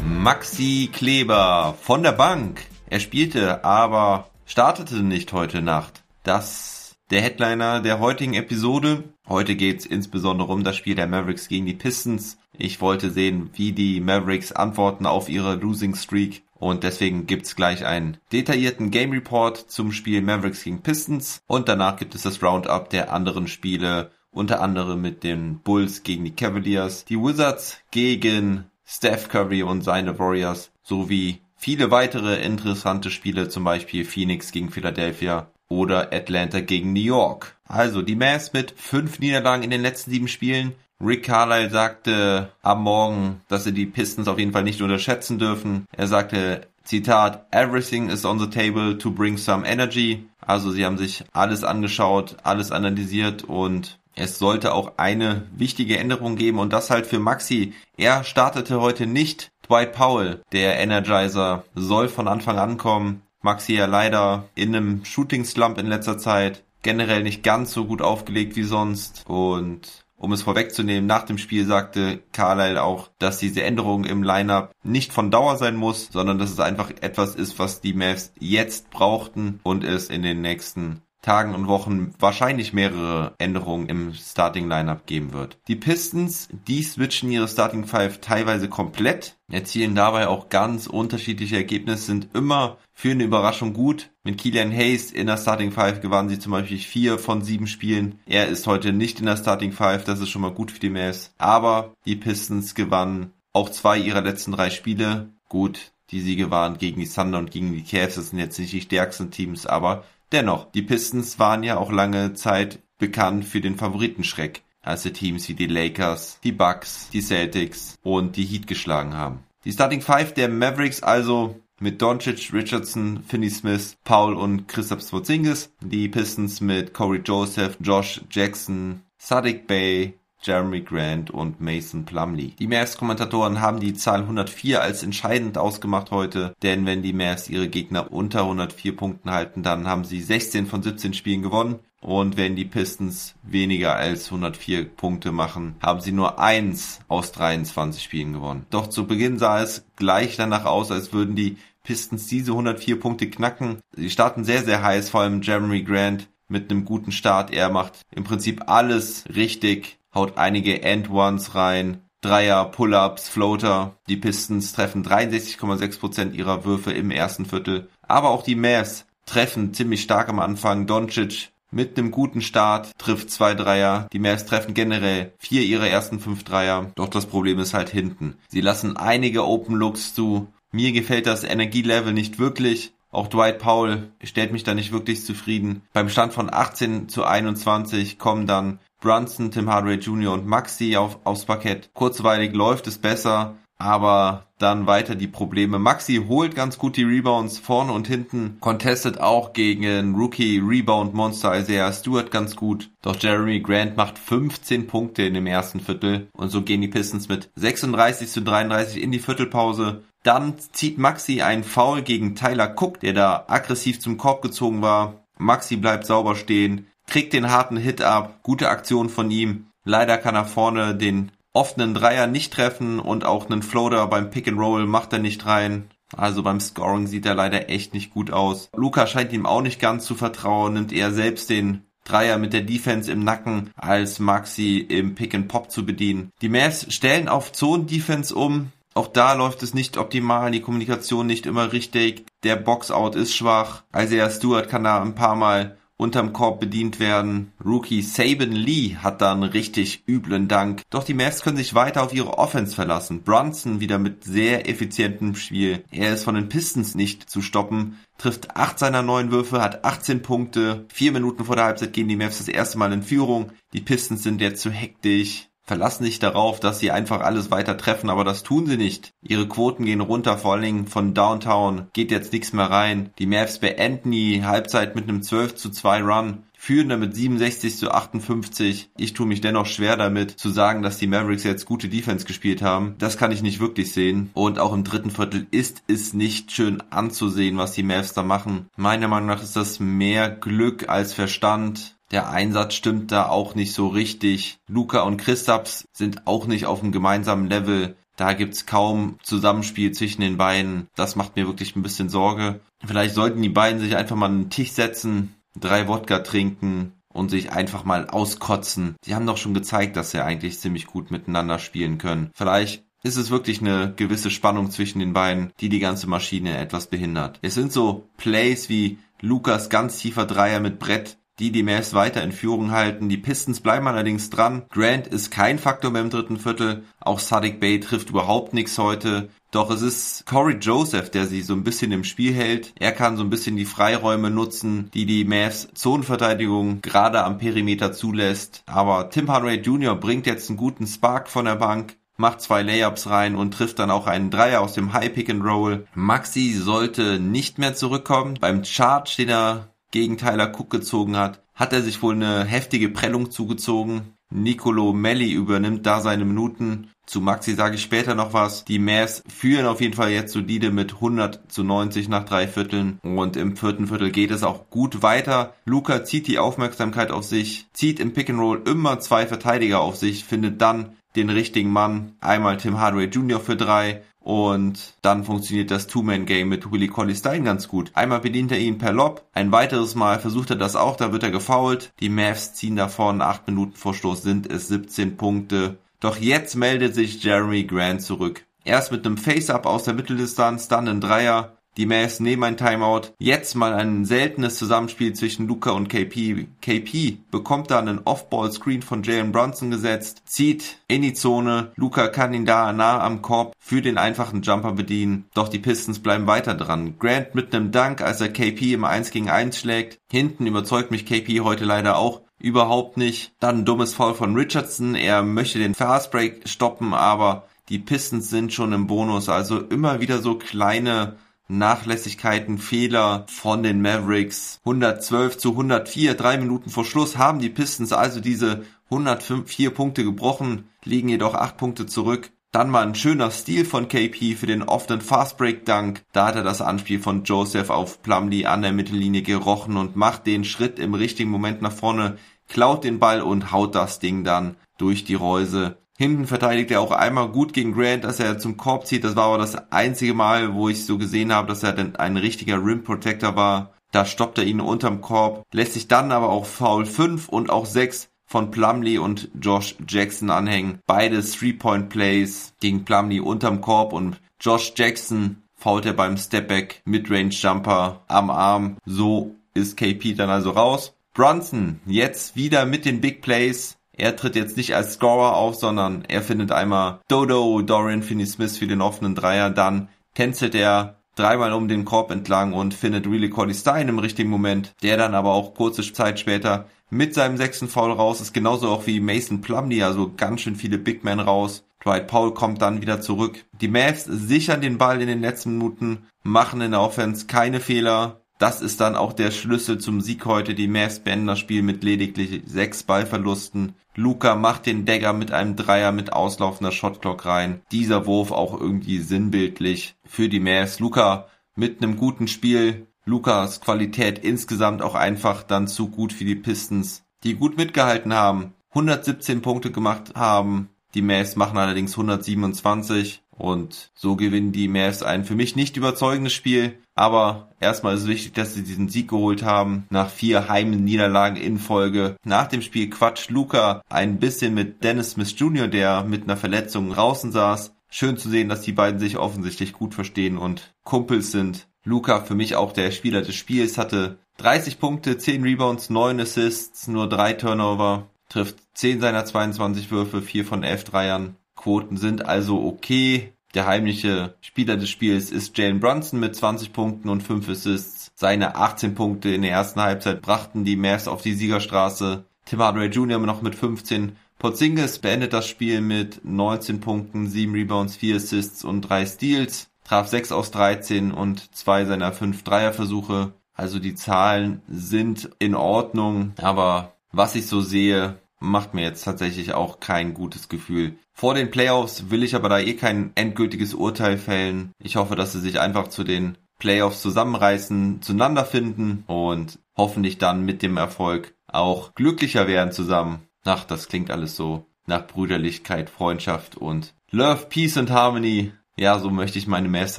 Maxi 0.03 0.91
Kleber 0.93 1.77
von 1.81 2.03
der 2.03 2.12
Bank. 2.12 2.62
Er 2.89 3.01
spielte, 3.01 3.65
aber 3.65 4.31
startete 4.45 4.97
nicht 4.97 5.33
heute 5.33 5.62
Nacht. 5.62 6.03
Das 6.25 6.97
der 7.11 7.23
Headliner 7.23 7.81
der 7.81 8.01
heutigen 8.01 8.35
Episode. 8.35 9.05
Heute 9.29 9.55
geht's 9.55 9.87
insbesondere 9.87 10.53
um 10.53 10.65
das 10.65 10.77
Spiel 10.77 10.95
der 10.97 11.07
Mavericks 11.07 11.49
gegen 11.49 11.67
die 11.67 11.75
Pistons. 11.75 12.40
Ich 12.62 12.82
wollte 12.82 13.10
sehen, 13.10 13.48
wie 13.55 13.73
die 13.73 14.00
Mavericks 14.00 14.52
antworten 14.52 15.06
auf 15.06 15.30
ihre 15.30 15.55
Losing 15.55 15.95
Streak 15.95 16.42
und 16.59 16.84
deswegen 16.84 17.27
gibt's 17.27 17.56
gleich 17.56 17.86
einen 17.86 18.19
detaillierten 18.33 18.91
Game 18.91 19.12
Report 19.12 19.56
zum 19.56 19.92
Spiel 19.92 20.20
Mavericks 20.20 20.64
gegen 20.64 20.83
Pistons 20.83 21.41
und 21.46 21.70
danach 21.70 21.96
gibt 21.96 22.14
es 22.14 22.23
das 22.23 22.42
Roundup 22.42 22.91
der 22.91 23.14
anderen 23.14 23.48
Spiele, 23.48 24.10
unter 24.30 24.60
anderem 24.60 25.00
mit 25.00 25.24
den 25.24 25.60
Bulls 25.60 26.02
gegen 26.02 26.24
die 26.24 26.36
Cavaliers, 26.36 27.06
die 27.06 27.16
Wizards 27.16 27.78
gegen 27.91 28.66
Steph 28.84 29.28
Curry 29.28 29.62
und 29.62 29.80
seine 29.83 30.19
Warriors 30.19 30.70
sowie 30.83 31.41
viele 31.56 31.91
weitere 31.91 32.42
interessante 32.42 33.11
Spiele, 33.11 33.48
zum 33.48 33.64
Beispiel 33.64 34.05
Phoenix 34.05 34.52
gegen 34.52 34.70
Philadelphia 34.70 35.50
oder 35.70 36.12
Atlanta 36.12 36.61
gegen 36.61 36.92
New 36.92 37.00
York. 37.00 37.56
Also 37.64 38.02
die 38.02 38.16
Mavs 38.16 38.52
mit 38.52 38.74
fünf 38.77 39.19
Niederlagen 39.19 39.62
in 39.62 39.70
den 39.70 39.80
letzten 39.80 40.11
sieben 40.11 40.28
Spielen. 40.28 40.74
Rick 41.03 41.25
Carlisle 41.25 41.71
sagte 41.71 42.53
am 42.63 42.83
Morgen, 42.83 43.41
dass 43.49 43.65
sie 43.65 43.73
die 43.73 43.87
Pistons 43.87 44.29
auf 44.29 44.39
jeden 44.39 44.53
Fall 44.53 44.65
nicht 44.65 44.83
unterschätzen 44.83 45.39
dürfen. 45.39 45.87
Er 45.97 46.07
sagte, 46.07 46.69
Zitat, 46.84 47.47
Everything 47.53 48.09
is 48.11 48.25
on 48.25 48.39
the 48.39 48.51
table 48.51 48.98
to 48.98 49.11
bring 49.11 49.39
some 49.39 49.67
energy. 49.67 50.29
Also 50.47 50.70
sie 50.70 50.84
haben 50.84 50.98
sich 50.98 51.25
alles 51.33 51.65
angeschaut, 51.65 52.37
alles 52.42 52.73
analysiert 52.73 53.45
und 53.45 53.98
es 54.17 54.39
sollte 54.39 54.75
auch 54.75 54.98
eine 54.98 55.47
wichtige 55.57 55.98
Änderung 55.98 56.37
geben 56.37 56.59
und 56.59 56.73
das 56.73 56.91
halt 56.91 57.07
für 57.07 57.19
Maxi. 57.19 57.73
Er 57.97 58.25
startete 58.25 58.81
heute 58.81 59.07
nicht. 59.07 59.51
Dwight 59.67 59.92
Powell, 59.92 60.42
der 60.53 60.81
Energizer, 60.81 61.64
soll 61.75 62.09
von 62.09 62.29
Anfang 62.29 62.59
an 62.59 62.77
kommen. 62.77 63.23
Maxi 63.41 63.75
ja 63.75 63.87
leider 63.87 64.48
in 64.55 64.75
einem 64.75 65.05
Shooting 65.05 65.45
Slump 65.45 65.79
in 65.79 65.87
letzter 65.87 66.19
Zeit, 66.19 66.64
generell 66.83 67.23
nicht 67.23 67.42
ganz 67.42 67.73
so 67.73 67.87
gut 67.87 68.03
aufgelegt 68.03 68.57
wie 68.57 68.64
sonst 68.64 69.25
und 69.27 70.00
um 70.21 70.33
es 70.33 70.43
vorwegzunehmen, 70.43 71.07
nach 71.07 71.25
dem 71.25 71.39
Spiel 71.39 71.65
sagte 71.65 72.23
Carlyle 72.33 72.83
auch, 72.83 73.11
dass 73.19 73.39
diese 73.39 73.63
Änderung 73.63 74.05
im 74.05 74.23
Lineup 74.23 74.71
nicht 74.83 75.13
von 75.13 75.31
Dauer 75.31 75.57
sein 75.57 75.77
muss, 75.77 76.09
sondern 76.13 76.39
dass 76.39 76.51
es 76.51 76.61
einfach 76.61 76.91
etwas 77.01 77.35
ist, 77.35 77.59
was 77.59 77.81
die 77.81 77.95
Mavs 77.95 78.33
jetzt 78.39 78.91
brauchten 78.91 79.61
und 79.63 79.83
es 79.83 80.11
in 80.11 80.23
den 80.23 80.43
nächsten 80.43 81.01
Tagen 81.23 81.55
und 81.55 81.69
Wochen 81.69 82.15
wahrscheinlich 82.19 82.73
mehrere 82.73 83.35
Änderungen 83.39 83.89
im 83.89 84.15
Starting 84.15 84.69
Lineup 84.69 85.07
geben 85.07 85.33
wird. 85.33 85.59
Die 85.69 85.77
Pistons, 85.77 86.49
die 86.67 86.83
switchen 86.83 87.31
ihre 87.31 87.49
Starting 87.49 87.85
Five 87.85 88.21
teilweise 88.21 88.69
komplett, 88.69 89.37
erzielen 89.51 89.95
dabei 89.95 90.29
auch 90.29 90.48
ganz 90.48 90.87
unterschiedliche 90.87 91.57
Ergebnisse, 91.57 92.07
sind 92.07 92.29
immer 92.35 92.79
für 92.93 93.11
eine 93.11 93.25
Überraschung 93.25 93.73
gut. 93.73 94.11
Mit 94.25 94.39
Kilian 94.39 94.73
Hayes 94.73 95.13
in 95.13 95.27
der 95.27 95.37
Starting 95.37 95.73
Five 95.73 96.01
gewannen 96.01 96.29
sie 96.29 96.39
zum 96.39 96.53
Beispiel 96.53 96.79
vier 96.79 97.19
von 97.19 97.43
sieben 97.43 97.67
Spielen. 97.67 98.19
Er 98.27 98.48
ist 98.48 98.67
heute 98.67 98.93
nicht 98.93 99.21
in 99.21 99.27
der 99.27 99.37
Starting 99.37 99.73
Five, 99.73 100.05
das 100.05 100.21
ist 100.21 100.31
schon 100.31 100.43
mal 100.43 100.55
gut 100.55 100.71
für 100.71 100.81
die 100.81 100.91
Mavs. 100.91 101.35
Aber 101.39 101.95
die 102.07 102.17
Pistons 102.17 102.75
gewannen 102.75 103.33
auch 103.53 103.69
zwei 103.71 103.98
ihrer 103.98 104.23
letzten 104.23 104.53
drei 104.53 104.71
Spiele. 104.71 105.31
Gut, 105.48 105.93
die 106.11 106.21
Siege 106.21 106.51
waren 106.51 106.79
gegen 106.79 107.01
die 107.01 107.09
Thunder 107.09 107.39
und 107.39 107.51
gegen 107.51 107.73
die 107.73 107.85
Cavs, 107.85 108.17
das 108.17 108.30
sind 108.30 108.39
jetzt 108.39 108.59
nicht 108.59 108.73
die 108.73 108.80
stärksten 108.80 109.30
Teams, 109.30 109.67
aber 109.67 110.05
Dennoch, 110.33 110.70
die 110.70 110.83
Pistons 110.83 111.39
waren 111.39 111.63
ja 111.63 111.77
auch 111.77 111.91
lange 111.91 112.35
Zeit 112.35 112.79
bekannt 112.98 113.45
für 113.45 113.61
den 113.61 113.77
Favoritenschreck, 113.77 114.63
als 114.83 115.02
sie 115.02 115.13
Teams 115.13 115.48
wie 115.48 115.55
die 115.55 115.67
Lakers, 115.67 116.39
die 116.45 116.52
Bucks, 116.52 117.08
die 117.13 117.23
Celtics 117.23 117.98
und 118.02 118.36
die 118.36 118.45
Heat 118.45 118.67
geschlagen 118.67 119.14
haben. 119.14 119.41
Die 119.64 119.73
Starting 119.73 120.01
Five 120.01 120.35
der 120.35 120.48
Mavericks 120.48 121.02
also 121.02 121.57
mit 121.80 122.01
Doncic, 122.01 122.52
Richardson, 122.52 123.23
Finney 123.27 123.51
Smith, 123.51 123.96
Paul 124.05 124.35
und 124.35 124.68
Christoph 124.68 125.02
Sporzingis. 125.02 125.73
Die 125.80 126.08
Pistons 126.08 126.61
mit 126.61 126.95
Corey 126.95 127.20
Joseph, 127.24 127.77
Josh 127.80 128.20
Jackson, 128.31 129.02
Sadiq 129.19 129.67
Bay, 129.67 130.14
Jeremy 130.43 130.81
Grant 130.81 131.31
und 131.31 131.61
Mason 131.61 132.05
Plumley. 132.05 132.55
Die 132.58 132.67
Mavs-Kommentatoren 132.67 133.61
haben 133.61 133.81
die 133.81 133.94
Zahl 133.94 134.20
104 134.20 134.81
als 134.81 135.02
entscheidend 135.02 135.58
ausgemacht 135.58 136.11
heute, 136.11 136.55
denn 136.62 136.87
wenn 136.87 137.02
die 137.02 137.12
Mavs 137.12 137.49
ihre 137.49 137.69
Gegner 137.69 138.12
unter 138.12 138.40
104 138.43 138.96
Punkten 138.96 139.31
halten, 139.31 139.62
dann 139.62 139.87
haben 139.87 140.05
sie 140.05 140.20
16 140.20 140.67
von 140.67 140.82
17 140.82 141.14
Spielen 141.14 141.43
gewonnen. 141.43 141.81
Und 142.00 142.38
wenn 142.38 142.56
die 142.56 142.64
Pistons 142.64 143.34
weniger 143.43 143.94
als 143.96 144.26
104 144.26 144.88
Punkte 144.88 145.32
machen, 145.32 145.76
haben 145.82 146.00
sie 146.00 146.12
nur 146.12 146.38
eins 146.38 147.00
aus 147.08 147.32
23 147.32 148.02
Spielen 148.02 148.32
gewonnen. 148.32 148.64
Doch 148.70 148.87
zu 148.87 149.06
Beginn 149.06 149.38
sah 149.38 149.61
es 149.61 149.84
gleich 149.96 150.37
danach 150.37 150.64
aus, 150.64 150.90
als 150.90 151.12
würden 151.12 151.37
die 151.37 151.58
Pistons 151.84 152.26
diese 152.26 152.52
104 152.52 152.99
Punkte 152.99 153.29
knacken. 153.29 153.81
Sie 153.93 154.08
starten 154.08 154.44
sehr, 154.44 154.64
sehr 154.64 154.82
heiß, 154.82 155.11
vor 155.11 155.20
allem 155.20 155.43
Jeremy 155.43 155.82
Grant 155.82 156.29
mit 156.49 156.70
einem 156.70 156.84
guten 156.84 157.12
Start. 157.12 157.52
Er 157.52 157.69
macht 157.70 158.00
im 158.11 158.25
Prinzip 158.25 158.62
alles 158.67 159.25
richtig 159.34 160.00
haut 160.15 160.38
einige 160.38 160.82
End-Ones 160.82 161.55
rein, 161.55 162.03
Dreier, 162.21 162.67
Pull-Ups, 162.67 163.29
Floater. 163.29 163.97
Die 164.09 164.17
Pistons 164.17 164.73
treffen 164.73 165.05
63,6% 165.05 166.32
ihrer 166.32 166.65
Würfe 166.65 166.93
im 166.93 167.11
ersten 167.11 167.47
Viertel. 167.47 167.88
Aber 168.06 168.31
auch 168.31 168.43
die 168.43 168.56
Mavs 168.56 169.06
treffen 169.25 169.73
ziemlich 169.73 170.03
stark 170.03 170.29
am 170.29 170.38
Anfang. 170.38 170.87
Doncic 170.87 171.50
mit 171.71 171.97
einem 171.97 172.11
guten 172.11 172.43
Start 172.43 172.91
trifft 172.99 173.31
zwei 173.31 173.55
Dreier. 173.55 174.09
Die 174.12 174.19
Mavs 174.19 174.44
treffen 174.44 174.75
generell 174.75 175.32
vier 175.38 175.62
ihrer 175.62 175.88
ersten 175.88 176.21
fünf 176.21 176.44
Dreier. 176.44 176.91
Doch 176.94 177.09
das 177.09 177.27
Problem 177.27 177.59
ist 177.59 177.75
halt 177.75 177.88
hinten. 177.88 178.37
Sie 178.49 178.61
lassen 178.61 178.97
einige 178.97 179.47
Open 179.47 179.77
Looks 179.77 180.15
zu. 180.15 180.49
Mir 180.73 180.93
gefällt 180.93 181.27
das 181.27 181.44
Energielevel 181.44 182.12
nicht 182.12 182.38
wirklich. 182.38 182.93
Auch 183.12 183.29
Dwight 183.29 183.59
Powell 183.59 184.12
stellt 184.23 184.53
mich 184.53 184.62
da 184.62 184.75
nicht 184.75 184.93
wirklich 184.93 185.25
zufrieden. 185.25 185.82
Beim 185.93 186.09
Stand 186.09 186.32
von 186.32 186.53
18 186.53 187.09
zu 187.09 187.25
21 187.25 188.19
kommen 188.19 188.47
dann 188.47 188.79
Brunson, 189.00 189.50
Tim 189.50 189.70
Hardaway 189.70 189.96
Jr. 189.96 190.32
und 190.32 190.46
Maxi 190.46 190.96
auf, 190.96 191.19
aufs 191.25 191.44
Parkett. 191.44 191.90
Kurzweilig 191.94 192.52
läuft 192.52 192.87
es 192.87 192.99
besser, 192.99 193.56
aber 193.81 194.46
dann 194.58 194.87
weiter 194.87 195.14
die 195.14 195.26
Probleme. 195.26 195.78
Maxi 195.78 196.25
holt 196.28 196.55
ganz 196.55 196.78
gut 196.78 196.96
die 196.96 197.05
Rebounds 197.05 197.58
vorne 197.58 197.93
und 197.93 198.06
hinten, 198.06 198.58
contestet 198.61 199.20
auch 199.20 199.55
gegen 199.55 200.14
Rookie 200.14 200.58
Rebound 200.58 201.14
Monster 201.14 201.58
Isaiah 201.58 201.93
Stewart 201.93 202.31
ganz 202.31 202.56
gut. 202.56 202.90
Doch 203.00 203.16
Jeremy 203.19 203.61
Grant 203.61 203.96
macht 203.96 204.19
15 204.19 204.87
Punkte 204.87 205.22
in 205.22 205.34
dem 205.34 205.46
ersten 205.46 205.81
Viertel 205.81 206.28
und 206.32 206.50
so 206.50 206.62
gehen 206.62 206.82
die 206.82 206.88
Pistons 206.88 207.28
mit 207.28 207.50
36 207.56 208.28
zu 208.28 208.43
33 208.43 209.02
in 209.02 209.12
die 209.12 209.19
Viertelpause. 209.19 210.05
Dann 210.22 210.58
zieht 210.58 210.99
Maxi 210.99 211.40
einen 211.40 211.64
Foul 211.64 212.02
gegen 212.02 212.34
Tyler 212.34 212.75
Cook, 212.78 213.00
der 213.00 213.14
da 213.14 213.46
aggressiv 213.49 214.00
zum 214.00 214.19
Korb 214.19 214.43
gezogen 214.43 214.82
war. 214.82 215.25
Maxi 215.38 215.76
bleibt 215.76 216.05
sauber 216.05 216.37
stehen, 216.37 216.87
kriegt 217.11 217.32
den 217.32 217.50
harten 217.50 217.76
Hit 217.76 218.00
ab, 218.00 218.38
gute 218.43 218.69
Aktion 218.69 219.09
von 219.09 219.31
ihm. 219.31 219.67
Leider 219.85 220.17
kann 220.19 220.35
er 220.35 220.47
vorne 220.47 220.94
den 220.94 221.32
offenen 221.53 221.94
Dreier 221.94 222.26
nicht 222.26 222.53
treffen 222.53 223.00
und 223.00 223.25
auch 223.25 223.50
einen 223.50 223.62
Floater 223.62 224.06
beim 224.06 224.31
Pick 224.31 224.49
and 224.49 224.59
Roll 224.59 224.87
macht 224.87 225.12
er 225.12 225.19
nicht 225.19 225.47
rein. 225.47 225.91
Also 226.17 226.43
beim 226.43 226.61
Scoring 226.61 227.06
sieht 227.06 227.26
er 227.26 227.35
leider 227.35 227.69
echt 227.69 227.94
nicht 227.94 228.12
gut 228.12 228.32
aus. 228.32 228.69
Luca 228.75 229.06
scheint 229.06 229.32
ihm 229.32 229.47
auch 229.47 229.62
nicht 229.62 229.81
ganz 229.81 230.05
zu 230.06 230.15
vertrauen, 230.15 230.75
nimmt 230.75 230.93
eher 230.93 231.12
selbst 231.12 231.50
den 231.50 231.85
Dreier 232.05 232.38
mit 232.38 232.53
der 232.53 232.62
Defense 232.62 233.11
im 233.12 233.23
Nacken, 233.23 233.71
als 233.77 234.19
Maxi 234.19 234.79
im 234.79 235.15
Pick 235.15 235.35
and 235.35 235.49
Pop 235.49 235.71
zu 235.71 235.85
bedienen. 235.85 236.31
Die 236.43 236.49
Mavs 236.49 236.93
stellen 236.93 237.29
auf 237.29 237.53
Zone 237.53 237.85
Defense 237.85 238.35
um. 238.35 238.73
Auch 238.95 239.06
da 239.06 239.35
läuft 239.35 239.63
es 239.63 239.75
nicht 239.75 239.97
optimal, 239.97 240.51
die 240.51 240.63
Kommunikation 240.63 241.27
nicht 241.27 241.47
immer 241.47 241.73
richtig. 241.73 242.27
Der 242.43 242.56
Boxout 242.56 243.17
ist 243.17 243.35
schwach. 243.35 243.85
Isaiah 243.95 244.31
Stewart 244.31 244.69
kann 244.69 244.83
da 244.83 245.01
ein 245.01 245.15
paar 245.15 245.37
Mal 245.37 245.77
unterm 246.00 246.32
Korb 246.32 246.61
bedient 246.61 246.99
werden. 246.99 247.52
Rookie 247.64 248.02
Saban 248.02 248.52
Lee 248.52 248.97
hat 248.97 249.20
da 249.20 249.32
einen 249.32 249.43
richtig 249.43 250.02
üblen 250.08 250.49
Dank. 250.49 250.82
Doch 250.91 251.05
die 251.05 251.14
Mavs 251.14 251.43
können 251.43 251.58
sich 251.58 251.75
weiter 251.75 252.02
auf 252.02 252.14
ihre 252.14 252.38
Offense 252.38 252.75
verlassen. 252.75 253.23
Brunson 253.23 253.81
wieder 253.81 253.99
mit 253.99 254.25
sehr 254.25 254.69
effizientem 254.69 255.35
Spiel. 255.35 255.85
Er 255.91 256.14
ist 256.14 256.25
von 256.25 256.35
den 256.35 256.49
Pistons 256.49 256.94
nicht 256.94 257.29
zu 257.29 257.43
stoppen. 257.43 257.99
Trifft 258.17 258.56
acht 258.56 258.79
seiner 258.79 259.02
neun 259.02 259.31
Würfe, 259.31 259.61
hat 259.61 259.85
18 259.85 260.23
Punkte. 260.23 260.87
Vier 260.93 261.12
Minuten 261.12 261.44
vor 261.44 261.56
der 261.56 261.67
Halbzeit 261.67 261.93
gehen 261.93 262.08
die 262.08 262.17
Mavs 262.17 262.38
das 262.38 262.49
erste 262.49 262.79
Mal 262.79 262.93
in 262.93 263.03
Führung. 263.03 263.53
Die 263.73 263.81
Pistons 263.81 264.23
sind 264.23 264.41
jetzt 264.41 264.62
zu 264.62 264.70
hektisch 264.70 265.50
verlassen 265.62 266.05
sich 266.05 266.19
darauf, 266.19 266.61
dass 266.61 266.79
sie 266.79 266.91
einfach 266.91 267.21
alles 267.21 267.51
weiter 267.51 267.77
treffen, 267.77 268.11
aber 268.11 268.25
das 268.25 268.43
tun 268.43 268.67
sie 268.67 268.77
nicht. 268.77 269.12
Ihre 269.23 269.47
Quoten 269.47 269.85
gehen 269.85 270.01
runter, 270.01 270.37
vor 270.37 270.55
allen 270.55 270.62
Dingen 270.62 270.87
von 270.87 271.15
Downtown 271.15 271.87
geht 271.93 272.11
jetzt 272.11 272.33
nichts 272.33 272.53
mehr 272.53 272.71
rein. 272.71 273.11
Die 273.19 273.27
Mavs 273.27 273.59
beenden 273.59 274.11
die 274.11 274.45
Halbzeit 274.45 274.97
mit 274.97 275.09
einem 275.09 275.23
12 275.23 275.55
zu 275.55 275.71
2 275.71 276.03
Run. 276.03 276.43
führen 276.61 276.91
damit 276.91 277.15
67 277.15 277.75
zu 277.77 277.91
58. 277.91 278.91
Ich 278.99 279.15
tue 279.15 279.27
mich 279.27 279.41
dennoch 279.41 279.65
schwer 279.65 279.97
damit 279.97 280.33
zu 280.33 280.51
sagen, 280.51 280.83
dass 280.83 280.99
die 280.99 281.07
Mavericks 281.07 281.43
jetzt 281.43 281.65
gute 281.65 281.89
Defense 281.89 282.27
gespielt 282.27 282.61
haben. 282.61 282.97
Das 282.99 283.17
kann 283.17 283.33
ich 283.33 283.41
nicht 283.41 283.61
wirklich 283.61 283.93
sehen. 283.93 284.31
Und 284.35 284.59
auch 284.59 284.75
im 284.75 284.85
dritten 284.85 285.11
Viertel 285.11 285.47
ist 285.51 285.83
es 285.87 286.13
nicht 286.13 286.53
schön 286.53 286.83
anzusehen, 286.91 287.56
was 287.56 287.73
die 287.73 287.83
Mavs 287.83 288.13
da 288.13 288.23
machen. 288.23 288.69
Meiner 288.77 289.09
Meinung 289.09 289.29
nach 289.29 289.43
ist 289.43 289.56
das 289.56 289.81
mehr 289.81 290.29
Glück 290.29 290.91
als 290.91 291.15
Verstand. 291.15 291.97
Der 292.11 292.31
Einsatz 292.31 292.75
stimmt 292.75 293.12
da 293.12 293.29
auch 293.29 293.55
nicht 293.55 293.73
so 293.73 293.89
richtig. 293.89 294.59
Luca 294.67 295.03
und 295.03 295.17
Christaps 295.17 295.87
sind 295.93 296.27
auch 296.27 296.47
nicht 296.47 296.67
auf 296.67 296.83
einem 296.83 296.93
gemeinsamen 296.93 297.49
Level. 297.49 297.97
Da 298.17 298.33
gibt's 298.33 298.67
kaum 298.67 299.19
Zusammenspiel 299.23 299.93
zwischen 299.93 300.21
den 300.21 300.37
beiden. 300.37 300.89
Das 300.97 301.17
macht 301.17 301.37
mir 301.37 301.47
wirklich 301.47 301.77
ein 301.77 301.83
bisschen 301.83 302.09
Sorge. 302.09 302.61
Vielleicht 302.85 303.15
sollten 303.15 303.41
die 303.43 303.49
beiden 303.49 303.81
sich 303.81 303.97
einfach 303.97 304.17
mal 304.17 304.27
einen 304.27 304.51
Tisch 304.51 304.73
setzen, 304.73 305.37
drei 305.59 305.89
Wodka 305.89 306.19
trinken 306.19 306.93
und 307.12 307.31
sich 307.31 307.53
einfach 307.53 307.85
mal 307.85 308.09
auskotzen. 308.09 308.97
Sie 309.05 309.15
haben 309.15 309.27
doch 309.27 309.37
schon 309.37 309.55
gezeigt, 309.55 309.97
dass 309.97 310.11
sie 310.11 310.23
eigentlich 310.23 310.59
ziemlich 310.59 310.87
gut 310.87 311.11
miteinander 311.11 311.59
spielen 311.59 311.99
können. 311.99 312.31
Vielleicht 312.35 312.85
ist 313.03 313.17
es 313.17 313.31
wirklich 313.31 313.61
eine 313.61 313.95
gewisse 313.95 314.31
Spannung 314.31 314.71
zwischen 314.71 314.99
den 314.99 315.13
beiden, 315.13 315.53
die 315.61 315.69
die 315.69 315.79
ganze 315.79 316.06
Maschine 316.06 316.59
etwas 316.59 316.89
behindert. 316.89 317.39
Es 317.43 317.55
sind 317.55 317.73
so 317.73 318.09
Plays 318.17 318.69
wie 318.69 318.99
Lukas 319.21 319.71
ganz 319.71 319.99
tiefer 319.99 320.27
Dreier 320.27 320.61
mit 320.61 320.79
Brett, 320.79 321.19
die 321.41 321.51
die 321.51 321.63
Mavs 321.63 321.95
weiter 321.95 322.23
in 322.23 322.33
Führung 322.33 322.71
halten. 322.71 323.09
Die 323.09 323.17
Pistons 323.17 323.61
bleiben 323.61 323.87
allerdings 323.87 324.31
dran. 324.31 324.63
Grant 324.71 325.07
ist 325.07 325.31
kein 325.31 325.59
Faktor 325.59 325.91
mehr 325.91 326.03
im 326.03 326.11
dritten 326.11 326.39
Viertel. 326.39 326.85
Auch 327.01 327.19
Sadiq 327.19 327.59
Bay 327.59 327.81
trifft 327.81 328.11
überhaupt 328.11 328.55
nichts 328.55 328.79
heute. 328.79 329.31
Doch 329.51 329.71
es 329.71 329.83
ist 329.83 330.27
Corey 330.27 330.59
Joseph, 330.61 331.11
der 331.11 331.27
sie 331.27 331.43
so 331.43 331.55
ein 331.55 331.65
bisschen 331.65 331.91
im 331.91 332.05
Spiel 332.05 332.33
hält. 332.33 332.73
Er 332.79 332.93
kann 332.93 333.17
so 333.17 333.25
ein 333.25 333.31
bisschen 333.31 333.57
die 333.57 333.65
Freiräume 333.65 334.31
nutzen, 334.31 334.91
die 334.95 335.07
die 335.07 335.25
Mavs 335.25 335.69
Zonenverteidigung 335.75 336.83
gerade 336.83 337.25
am 337.25 337.39
Perimeter 337.39 337.93
zulässt. 337.93 338.63
Aber 338.67 339.11
Tim 339.11 339.29
Hardaway 339.29 339.57
Jr. 339.57 339.97
bringt 339.97 340.27
jetzt 340.27 340.51
einen 340.51 340.57
guten 340.57 340.87
Spark 340.87 341.29
von 341.29 341.47
der 341.47 341.57
Bank 341.57 341.97
macht 342.21 342.43
zwei 342.43 342.63
Layups 342.63 343.09
rein 343.09 343.35
und 343.35 343.53
trifft 343.53 343.79
dann 343.79 343.91
auch 343.91 344.07
einen 344.07 344.31
Dreier 344.31 344.61
aus 344.61 344.75
dem 344.75 344.93
High 344.93 345.15
Pick 345.15 345.31
and 345.31 345.43
Roll. 345.43 345.87
Maxi 345.95 346.53
sollte 346.53 347.19
nicht 347.19 347.59
mehr 347.59 347.75
zurückkommen. 347.75 348.37
Beim 348.39 348.63
Charge, 348.63 349.15
den 349.17 349.31
er 349.31 349.69
gegen 349.91 350.17
Tyler 350.17 350.53
Cook 350.55 350.71
gezogen 350.71 351.17
hat, 351.17 351.43
hat 351.55 351.73
er 351.73 351.83
sich 351.83 352.03
wohl 352.03 352.15
eine 352.15 352.45
heftige 352.45 352.89
Prellung 352.89 353.31
zugezogen. 353.31 354.15
Nicolo 354.33 354.93
Melli 354.93 355.33
übernimmt 355.33 355.85
da 355.87 356.01
seine 356.01 356.25
Minuten. 356.25 356.89
Zu 357.05 357.21
Maxi 357.21 357.55
sage 357.55 357.75
ich 357.75 357.83
später 357.83 358.15
noch 358.15 358.33
was. 358.33 358.65
Die 358.65 358.79
Mavs 358.79 359.25
führen 359.29 359.67
auf 359.67 359.81
jeden 359.81 359.95
Fall 359.95 360.11
jetzt 360.11 360.33
solide 360.33 360.71
mit 360.71 360.95
100 360.95 361.51
zu 361.51 361.65
90 361.65 362.09
nach 362.09 362.25
drei 362.25 362.47
Vierteln. 362.47 363.01
Und 363.03 363.37
im 363.37 363.57
vierten 363.57 363.89
Viertel 363.89 364.13
geht 364.13 364.31
es 364.31 364.45
auch 364.45 364.71
gut 364.71 365.03
weiter. 365.03 365.55
Luca 365.65 366.05
zieht 366.05 366.29
die 366.29 366.39
Aufmerksamkeit 366.39 367.11
auf 367.11 367.25
sich, 367.25 367.67
zieht 367.73 367.99
im 367.99 368.13
Pick 368.13 368.31
and 368.31 368.39
Roll 368.39 368.63
immer 368.67 369.01
zwei 369.01 369.27
Verteidiger 369.27 369.81
auf 369.81 369.97
sich, 369.97 370.25
findet 370.25 370.63
dann 370.63 370.97
den 371.17 371.31
richtigen 371.31 371.71
Mann. 371.71 372.13
Einmal 372.21 372.57
Tim 372.57 372.79
Hardaway 372.79 373.07
Jr. 373.07 373.41
für 373.41 373.57
drei 373.57 374.03
und 374.31 374.94
dann 375.03 375.25
funktioniert 375.25 375.73
das 375.73 375.88
Two-Man-Game 375.88 376.49
mit 376.49 376.71
Willie 376.71 376.87
Colley 376.87 377.17
Stein 377.17 377.43
ganz 377.43 377.67
gut. 377.67 377.91
Einmal 377.94 378.21
bedient 378.21 378.53
er 378.53 378.61
ihn 378.61 378.79
per 378.79 378.93
Lob, 378.93 379.25
ein 379.32 379.50
weiteres 379.50 379.97
Mal 379.97 380.21
versucht 380.21 380.50
er 380.50 380.56
das 380.56 380.77
auch, 380.77 380.97
da 380.97 381.11
wird 381.11 381.25
er 381.25 381.32
gefoult. 381.32 381.93
Die 381.99 382.09
Mavs 382.11 382.55
ziehen 382.55 382.77
davon, 382.77 383.23
acht 383.23 383.49
Minuten 383.49 383.75
vor 383.75 383.93
Stoß 383.93 384.23
sind 384.23 384.49
es 384.49 384.69
17 384.69 385.17
Punkte. 385.17 385.79
Doch 385.99 386.17
jetzt 386.17 386.55
meldet 386.55 386.94
sich 386.94 387.25
Jeremy 387.25 387.65
Grant 387.65 388.03
zurück. 388.03 388.47
Erst 388.65 388.93
mit 388.93 389.05
einem 389.05 389.17
Face-Up 389.17 389.67
aus 389.67 389.82
der 389.82 389.94
Mitteldistanz, 389.94 390.69
dann 390.69 390.87
ein 390.87 391.00
Dreier, 391.00 391.56
die 391.81 391.87
Mavs 391.87 392.21
nehmen 392.21 392.44
ein 392.44 392.56
Timeout. 392.59 393.15
Jetzt 393.19 393.55
mal 393.55 393.73
ein 393.73 394.05
seltenes 394.05 394.59
Zusammenspiel 394.59 395.15
zwischen 395.15 395.49
Luca 395.49 395.71
und 395.71 395.88
KP. 395.88 396.47
KP 396.61 397.17
bekommt 397.31 397.71
da 397.71 397.79
einen 397.79 398.03
Off-Ball-Screen 398.05 398.82
von 398.82 399.03
Jalen 399.03 399.32
Brunson 399.32 399.71
gesetzt, 399.71 400.21
zieht 400.27 400.77
in 400.88 401.00
die 401.00 401.15
Zone. 401.15 401.73
Luca 401.77 402.09
kann 402.09 402.35
ihn 402.35 402.44
da 402.44 402.75
nah 402.75 403.00
am 403.00 403.23
Korb 403.23 403.55
für 403.59 403.81
den 403.81 403.97
einfachen 403.97 404.43
Jumper 404.43 404.73
bedienen. 404.73 405.25
Doch 405.32 405.49
die 405.49 405.59
Pistons 405.59 406.00
bleiben 406.00 406.27
weiter 406.27 406.53
dran. 406.53 406.99
Grant 406.99 407.35
mit 407.35 407.55
einem 407.55 407.73
Dank, 407.73 408.03
als 408.03 408.21
er 408.21 408.29
KP 408.29 408.75
im 408.75 408.85
1 408.85 409.11
gegen 409.11 409.31
1 409.31 409.56
schlägt. 409.56 410.00
Hinten 410.11 410.47
überzeugt 410.47 410.91
mich 410.91 411.06
KP 411.06 411.41
heute 411.41 411.65
leider 411.65 411.97
auch 411.97 412.21
überhaupt 412.38 412.99
nicht. 412.99 413.32
Dann 413.41 413.61
ein 413.61 413.65
dummes 413.65 413.94
Foul 413.94 414.12
von 414.12 414.35
Richardson. 414.37 414.94
Er 414.94 415.23
möchte 415.23 415.59
den 415.59 415.75
Fastbreak 415.75 416.47
stoppen, 416.47 416.93
aber 416.93 417.44
die 417.71 417.79
Pistons 417.79 418.29
sind 418.29 418.53
schon 418.53 418.75
im 418.75 418.87
Bonus. 418.87 419.31
Also 419.31 419.61
immer 419.61 420.03
wieder 420.03 420.19
so 420.19 420.35
kleine 420.35 421.17
Nachlässigkeiten, 421.58 422.58
Fehler 422.58 423.26
von 423.29 423.62
den 423.62 423.82
Mavericks. 423.82 424.61
112 424.64 425.38
zu 425.38 425.50
104, 425.50 426.14
drei 426.14 426.38
Minuten 426.38 426.70
vor 426.70 426.85
Schluss 426.85 427.19
haben 427.19 427.41
die 427.41 427.50
Pistons 427.50 427.93
also 427.93 428.20
diese 428.20 428.64
104 428.91 429.70
Punkte 429.70 430.05
gebrochen, 430.05 430.69
liegen 430.85 431.08
jedoch 431.08 431.35
acht 431.35 431.56
Punkte 431.56 431.87
zurück. 431.87 432.31
Dann 432.52 432.70
mal 432.70 432.85
ein 432.85 432.97
schöner 432.97 433.31
Stil 433.31 433.64
von 433.64 433.87
KP 433.87 434.35
für 434.35 434.47
den 434.47 434.64
offenen 434.64 435.00
Fastbreak 435.00 435.64
Dunk. 435.64 436.02
Da 436.12 436.26
hat 436.26 436.35
er 436.35 436.43
das 436.43 436.61
Anspiel 436.61 436.99
von 436.99 437.23
Joseph 437.23 437.70
auf 437.70 438.03
Plumlee 438.03 438.46
an 438.46 438.62
der 438.62 438.73
Mittellinie 438.73 439.23
gerochen 439.23 439.76
und 439.76 439.94
macht 439.94 440.26
den 440.26 440.44
Schritt 440.44 440.81
im 440.81 440.94
richtigen 440.94 441.31
Moment 441.31 441.62
nach 441.62 441.73
vorne, 441.73 442.19
klaut 442.49 442.82
den 442.82 442.99
Ball 442.99 443.23
und 443.23 443.53
haut 443.53 443.76
das 443.76 444.00
Ding 444.00 444.25
dann 444.25 444.56
durch 444.79 445.05
die 445.05 445.14
Reuse. 445.14 445.79
Hinten 446.00 446.26
verteidigt 446.26 446.70
er 446.70 446.81
auch 446.81 446.93
einmal 446.93 447.29
gut 447.29 447.52
gegen 447.52 447.75
Grant, 447.75 448.05
dass 448.05 448.20
er 448.20 448.38
zum 448.38 448.56
Korb 448.56 448.87
zieht. 448.87 449.05
Das 449.05 449.17
war 449.17 449.26
aber 449.26 449.37
das 449.37 449.70
einzige 449.70 450.14
Mal, 450.14 450.55
wo 450.55 450.70
ich 450.70 450.87
so 450.87 450.97
gesehen 450.97 451.31
habe, 451.31 451.47
dass 451.47 451.62
er 451.62 451.75
denn 451.75 451.94
ein 451.97 452.17
richtiger 452.17 452.56
Rim 452.56 452.82
Protector 452.82 453.37
war. 453.37 453.75
Da 453.93 454.06
stoppt 454.06 454.38
er 454.38 454.44
ihn 454.44 454.62
unterm 454.62 455.02
Korb, 455.02 455.44
lässt 455.52 455.75
sich 455.75 455.88
dann 455.88 456.11
aber 456.11 456.31
auch 456.31 456.47
Foul 456.47 456.87
5 456.87 457.29
und 457.29 457.50
auch 457.50 457.67
6 457.67 458.08
von 458.25 458.50
Plumlee 458.50 458.97
und 458.97 459.31
Josh 459.38 459.76
Jackson 459.87 460.31
anhängen. 460.31 460.79
Beide 460.87 461.23
Three-Point-Plays 461.23 462.55
gegen 462.61 462.87
Plumlee 462.87 463.20
unterm 463.20 463.61
Korb 463.61 463.93
und 463.93 464.23
Josh 464.41 464.73
Jackson 464.75 465.43
fault 465.55 465.85
er 465.85 465.93
beim 465.93 466.17
Stepback 466.17 466.81
Midrange 466.87 467.29
Jumper 467.29 468.05
am 468.08 468.31
Arm. 468.31 468.79
So 468.87 469.35
ist 469.53 469.76
KP 469.76 470.14
dann 470.14 470.31
also 470.31 470.53
raus. 470.53 470.94
Brunson 471.12 471.81
jetzt 471.85 472.37
wieder 472.37 472.64
mit 472.64 472.87
den 472.87 473.03
Big 473.03 473.20
Plays 473.20 473.76
er 474.00 474.17
tritt 474.17 474.35
jetzt 474.35 474.56
nicht 474.56 474.75
als 474.75 474.94
Scorer 474.94 475.37
auf, 475.37 475.56
sondern 475.56 476.05
er 476.08 476.23
findet 476.23 476.52
einmal 476.52 477.00
Dodo, 477.08 477.61
Dorian 477.61 478.02
Finney-Smith 478.02 478.56
für 478.56 478.67
den 478.67 478.81
offenen 478.81 479.14
Dreier, 479.14 479.50
dann 479.50 479.88
tänzelt 480.14 480.55
er 480.55 480.97
dreimal 481.17 481.52
um 481.52 481.69
den 481.69 481.85
Korb 481.85 482.11
entlang 482.11 482.55
und 482.55 482.73
findet 482.73 483.06
Really 483.06 483.29
Cody 483.29 483.52
Stein 483.52 483.88
im 483.88 483.99
richtigen 483.99 484.31
Moment, 484.31 484.75
der 484.82 484.97
dann 484.97 485.14
aber 485.14 485.32
auch 485.35 485.55
kurze 485.55 485.82
Zeit 485.93 486.19
später 486.19 486.67
mit 486.88 487.14
seinem 487.14 487.37
sechsten 487.37 487.69
Foul 487.69 487.93
raus 487.93 488.20
ist, 488.20 488.32
genauso 488.32 488.69
auch 488.70 488.87
wie 488.87 489.00
Mason 489.00 489.43
Plumlee, 489.43 489.82
also 489.82 490.11
ganz 490.17 490.41
schön 490.41 490.56
viele 490.56 490.79
Big 490.79 491.05
Men 491.05 491.20
raus. 491.20 491.64
Dwight 491.85 492.08
Powell 492.08 492.32
kommt 492.32 492.60
dann 492.63 492.82
wieder 492.82 493.01
zurück. 493.01 493.44
Die 493.60 493.69
Mavs 493.69 494.05
sichern 494.05 494.60
den 494.60 494.77
Ball 494.79 495.01
in 495.01 495.08
den 495.08 495.20
letzten 495.20 495.53
Minuten, 495.53 496.06
machen 496.22 496.60
in 496.60 496.72
der 496.72 496.81
Offense 496.81 497.27
keine 497.27 497.60
Fehler, 497.60 498.20
das 498.41 498.63
ist 498.63 498.81
dann 498.81 498.96
auch 498.96 499.13
der 499.13 499.32
Schlüssel 499.32 499.77
zum 499.77 500.01
Sieg 500.01 500.25
heute. 500.25 500.55
Die 500.55 500.67
Mavs 500.67 501.01
beenden 501.01 501.27
das 501.27 501.39
Spiel 501.39 501.63
mit 501.63 501.84
lediglich 501.84 502.41
sechs 502.46 502.82
Ballverlusten. 502.82 503.75
Luca 503.97 504.37
macht 504.37 504.67
den 504.67 504.87
Dagger 504.87 505.13
mit 505.13 505.32
einem 505.32 505.56
Dreier 505.56 505.93
mit 505.93 506.13
auslaufender 506.13 506.73
Shotclock 506.73 507.27
rein. 507.27 507.63
Dieser 507.73 508.06
Wurf 508.06 508.31
auch 508.31 508.59
irgendwie 508.59 508.99
sinnbildlich 508.99 509.97
für 510.05 510.29
die 510.29 510.41
Mavs. 510.41 510.79
Luca 510.79 511.27
mit 511.56 511.82
einem 511.82 511.97
guten 511.97 512.28
Spiel. 512.28 512.87
Lukas 513.04 513.61
Qualität 513.61 514.18
insgesamt 514.18 514.82
auch 514.82 514.94
einfach 514.94 515.42
dann 515.42 515.66
zu 515.66 515.88
gut 515.88 516.12
für 516.12 516.25
die 516.25 516.37
Pistons, 516.37 517.04
die 517.25 517.35
gut 517.35 517.56
mitgehalten 517.56 518.14
haben. 518.14 518.54
117 518.70 519.42
Punkte 519.42 519.73
gemacht 519.73 520.14
haben. 520.14 520.68
Die 520.94 521.02
Mavs 521.02 521.35
machen 521.35 521.59
allerdings 521.59 521.92
127 521.92 523.23
und 523.40 523.90
so 523.94 524.16
gewinnen 524.16 524.52
die 524.52 524.68
Mavs 524.68 525.02
ein 525.02 525.25
für 525.25 525.35
mich 525.35 525.56
nicht 525.56 525.76
überzeugendes 525.76 526.32
Spiel. 526.32 526.78
Aber 526.94 527.52
erstmal 527.61 527.94
ist 527.94 528.02
es 528.02 528.09
wichtig, 528.09 528.35
dass 528.35 528.54
sie 528.54 528.62
diesen 528.62 528.88
Sieg 528.88 529.09
geholt 529.09 529.42
haben. 529.42 529.87
Nach 529.90 530.11
vier 530.11 530.49
heimen 530.49 530.85
Niederlagen 530.85 531.37
in 531.37 531.59
Folge. 531.59 532.16
Nach 532.25 532.47
dem 532.47 532.62
Spiel 532.62 532.90
quatscht 532.90 533.30
Luca 533.30 533.82
ein 533.88 534.18
bisschen 534.18 534.54
mit 534.54 534.85
Dennis 534.85 535.12
Smith 535.12 535.35
Jr., 535.38 535.68
der 535.68 536.04
mit 536.04 536.25
einer 536.25 536.37
Verletzung 536.37 536.90
draußen 536.90 537.32
saß. 537.32 537.75
Schön 537.88 538.16
zu 538.16 538.28
sehen, 538.28 538.49
dass 538.49 538.61
die 538.61 538.73
beiden 538.73 539.00
sich 539.00 539.16
offensichtlich 539.16 539.73
gut 539.73 539.94
verstehen 539.94 540.38
und 540.38 540.75
Kumpels 540.85 541.32
sind. 541.32 541.66
Luca 541.85 542.20
für 542.20 542.35
mich 542.35 542.56
auch 542.56 542.73
der 542.73 542.90
Spieler 542.90 543.23
des 543.23 543.35
Spiels 543.35 543.78
hatte 543.78 544.18
30 544.37 544.78
Punkte, 544.78 545.18
10 545.18 545.42
Rebounds, 545.42 545.90
9 545.90 546.20
Assists, 546.20 546.88
nur 546.88 547.09
3 547.09 547.35
Turnover, 547.35 548.11
trifft 548.28 548.56
10 548.75 549.00
seiner 549.00 549.25
22 549.25 549.90
Würfe, 549.90 550.23
4 550.23 550.44
von 550.44 550.62
11 550.62 550.85
Dreiern. 550.85 551.37
Quoten 551.60 551.96
sind 551.96 552.24
also 552.24 552.64
okay. 552.64 553.32
Der 553.54 553.66
heimliche 553.66 554.34
Spieler 554.40 554.76
des 554.76 554.90
Spiels 554.90 555.30
ist 555.30 555.58
Jalen 555.58 555.80
Brunson 555.80 556.20
mit 556.20 556.36
20 556.36 556.72
Punkten 556.72 557.08
und 557.08 557.22
5 557.22 557.48
Assists. 557.48 558.12
Seine 558.14 558.54
18 558.54 558.94
Punkte 558.94 559.30
in 559.30 559.42
der 559.42 559.50
ersten 559.50 559.80
Halbzeit 559.80 560.22
brachten 560.22 560.64
die 560.64 560.76
Mavs 560.76 561.08
auf 561.08 561.22
die 561.22 561.34
Siegerstraße. 561.34 562.24
Tim 562.46 562.60
Hardaway 562.60 562.86
Jr. 562.86 563.18
noch 563.18 563.42
mit 563.42 563.54
15. 563.54 564.16
Porzingis 564.38 565.00
beendet 565.00 565.32
das 565.32 565.48
Spiel 565.48 565.80
mit 565.80 566.24
19 566.24 566.80
Punkten, 566.80 567.26
7 567.26 567.52
Rebounds, 567.52 567.96
4 567.96 568.16
Assists 568.16 568.64
und 568.64 568.82
3 568.82 569.04
Steals. 569.04 569.68
Traf 569.84 570.06
6 570.06 570.32
aus 570.32 570.50
13 570.52 571.12
und 571.12 571.54
2 571.54 571.84
seiner 571.84 572.12
5 572.12 572.42
Dreierversuche. 572.44 573.32
Also 573.54 573.80
die 573.80 573.94
Zahlen 573.94 574.62
sind 574.68 575.28
in 575.38 575.54
Ordnung, 575.54 576.32
aber 576.40 576.94
was 577.12 577.34
ich 577.34 577.46
so 577.46 577.60
sehe, 577.60 578.16
macht 578.40 578.75
mir 578.75 578.82
jetzt 578.82 579.04
tatsächlich 579.04 579.54
auch 579.54 579.80
kein 579.80 580.14
gutes 580.14 580.49
Gefühl. 580.49 580.99
Vor 581.12 581.35
den 581.35 581.50
Playoffs 581.50 582.11
will 582.11 582.23
ich 582.23 582.35
aber 582.35 582.49
da 582.49 582.59
eh 582.59 582.75
kein 582.75 583.12
endgültiges 583.14 583.75
Urteil 583.75 584.18
fällen. 584.18 584.73
Ich 584.82 584.97
hoffe, 584.97 585.14
dass 585.14 585.32
sie 585.32 585.40
sich 585.40 585.61
einfach 585.61 585.88
zu 585.88 586.02
den 586.02 586.38
Playoffs 586.59 587.02
zusammenreißen, 587.02 588.02
zueinander 588.02 588.44
finden 588.44 589.04
und 589.06 589.59
hoffentlich 589.76 590.18
dann 590.18 590.44
mit 590.44 590.62
dem 590.62 590.76
Erfolg 590.76 591.35
auch 591.47 591.94
glücklicher 591.94 592.47
werden 592.49 592.73
zusammen. 592.73 593.26
Ach, 593.44 593.64
das 593.64 593.88
klingt 593.88 594.11
alles 594.11 594.37
so 594.37 594.66
nach 594.87 595.06
Brüderlichkeit, 595.06 595.90
Freundschaft 595.90 596.56
und 596.56 596.94
Love, 597.11 597.47
Peace 597.49 597.76
and 597.76 597.90
Harmony. 597.90 598.52
Ja, 598.76 598.99
so 598.99 599.11
möchte 599.11 599.38
ich 599.38 599.47
meine 599.47 599.68
Mavs 599.68 599.99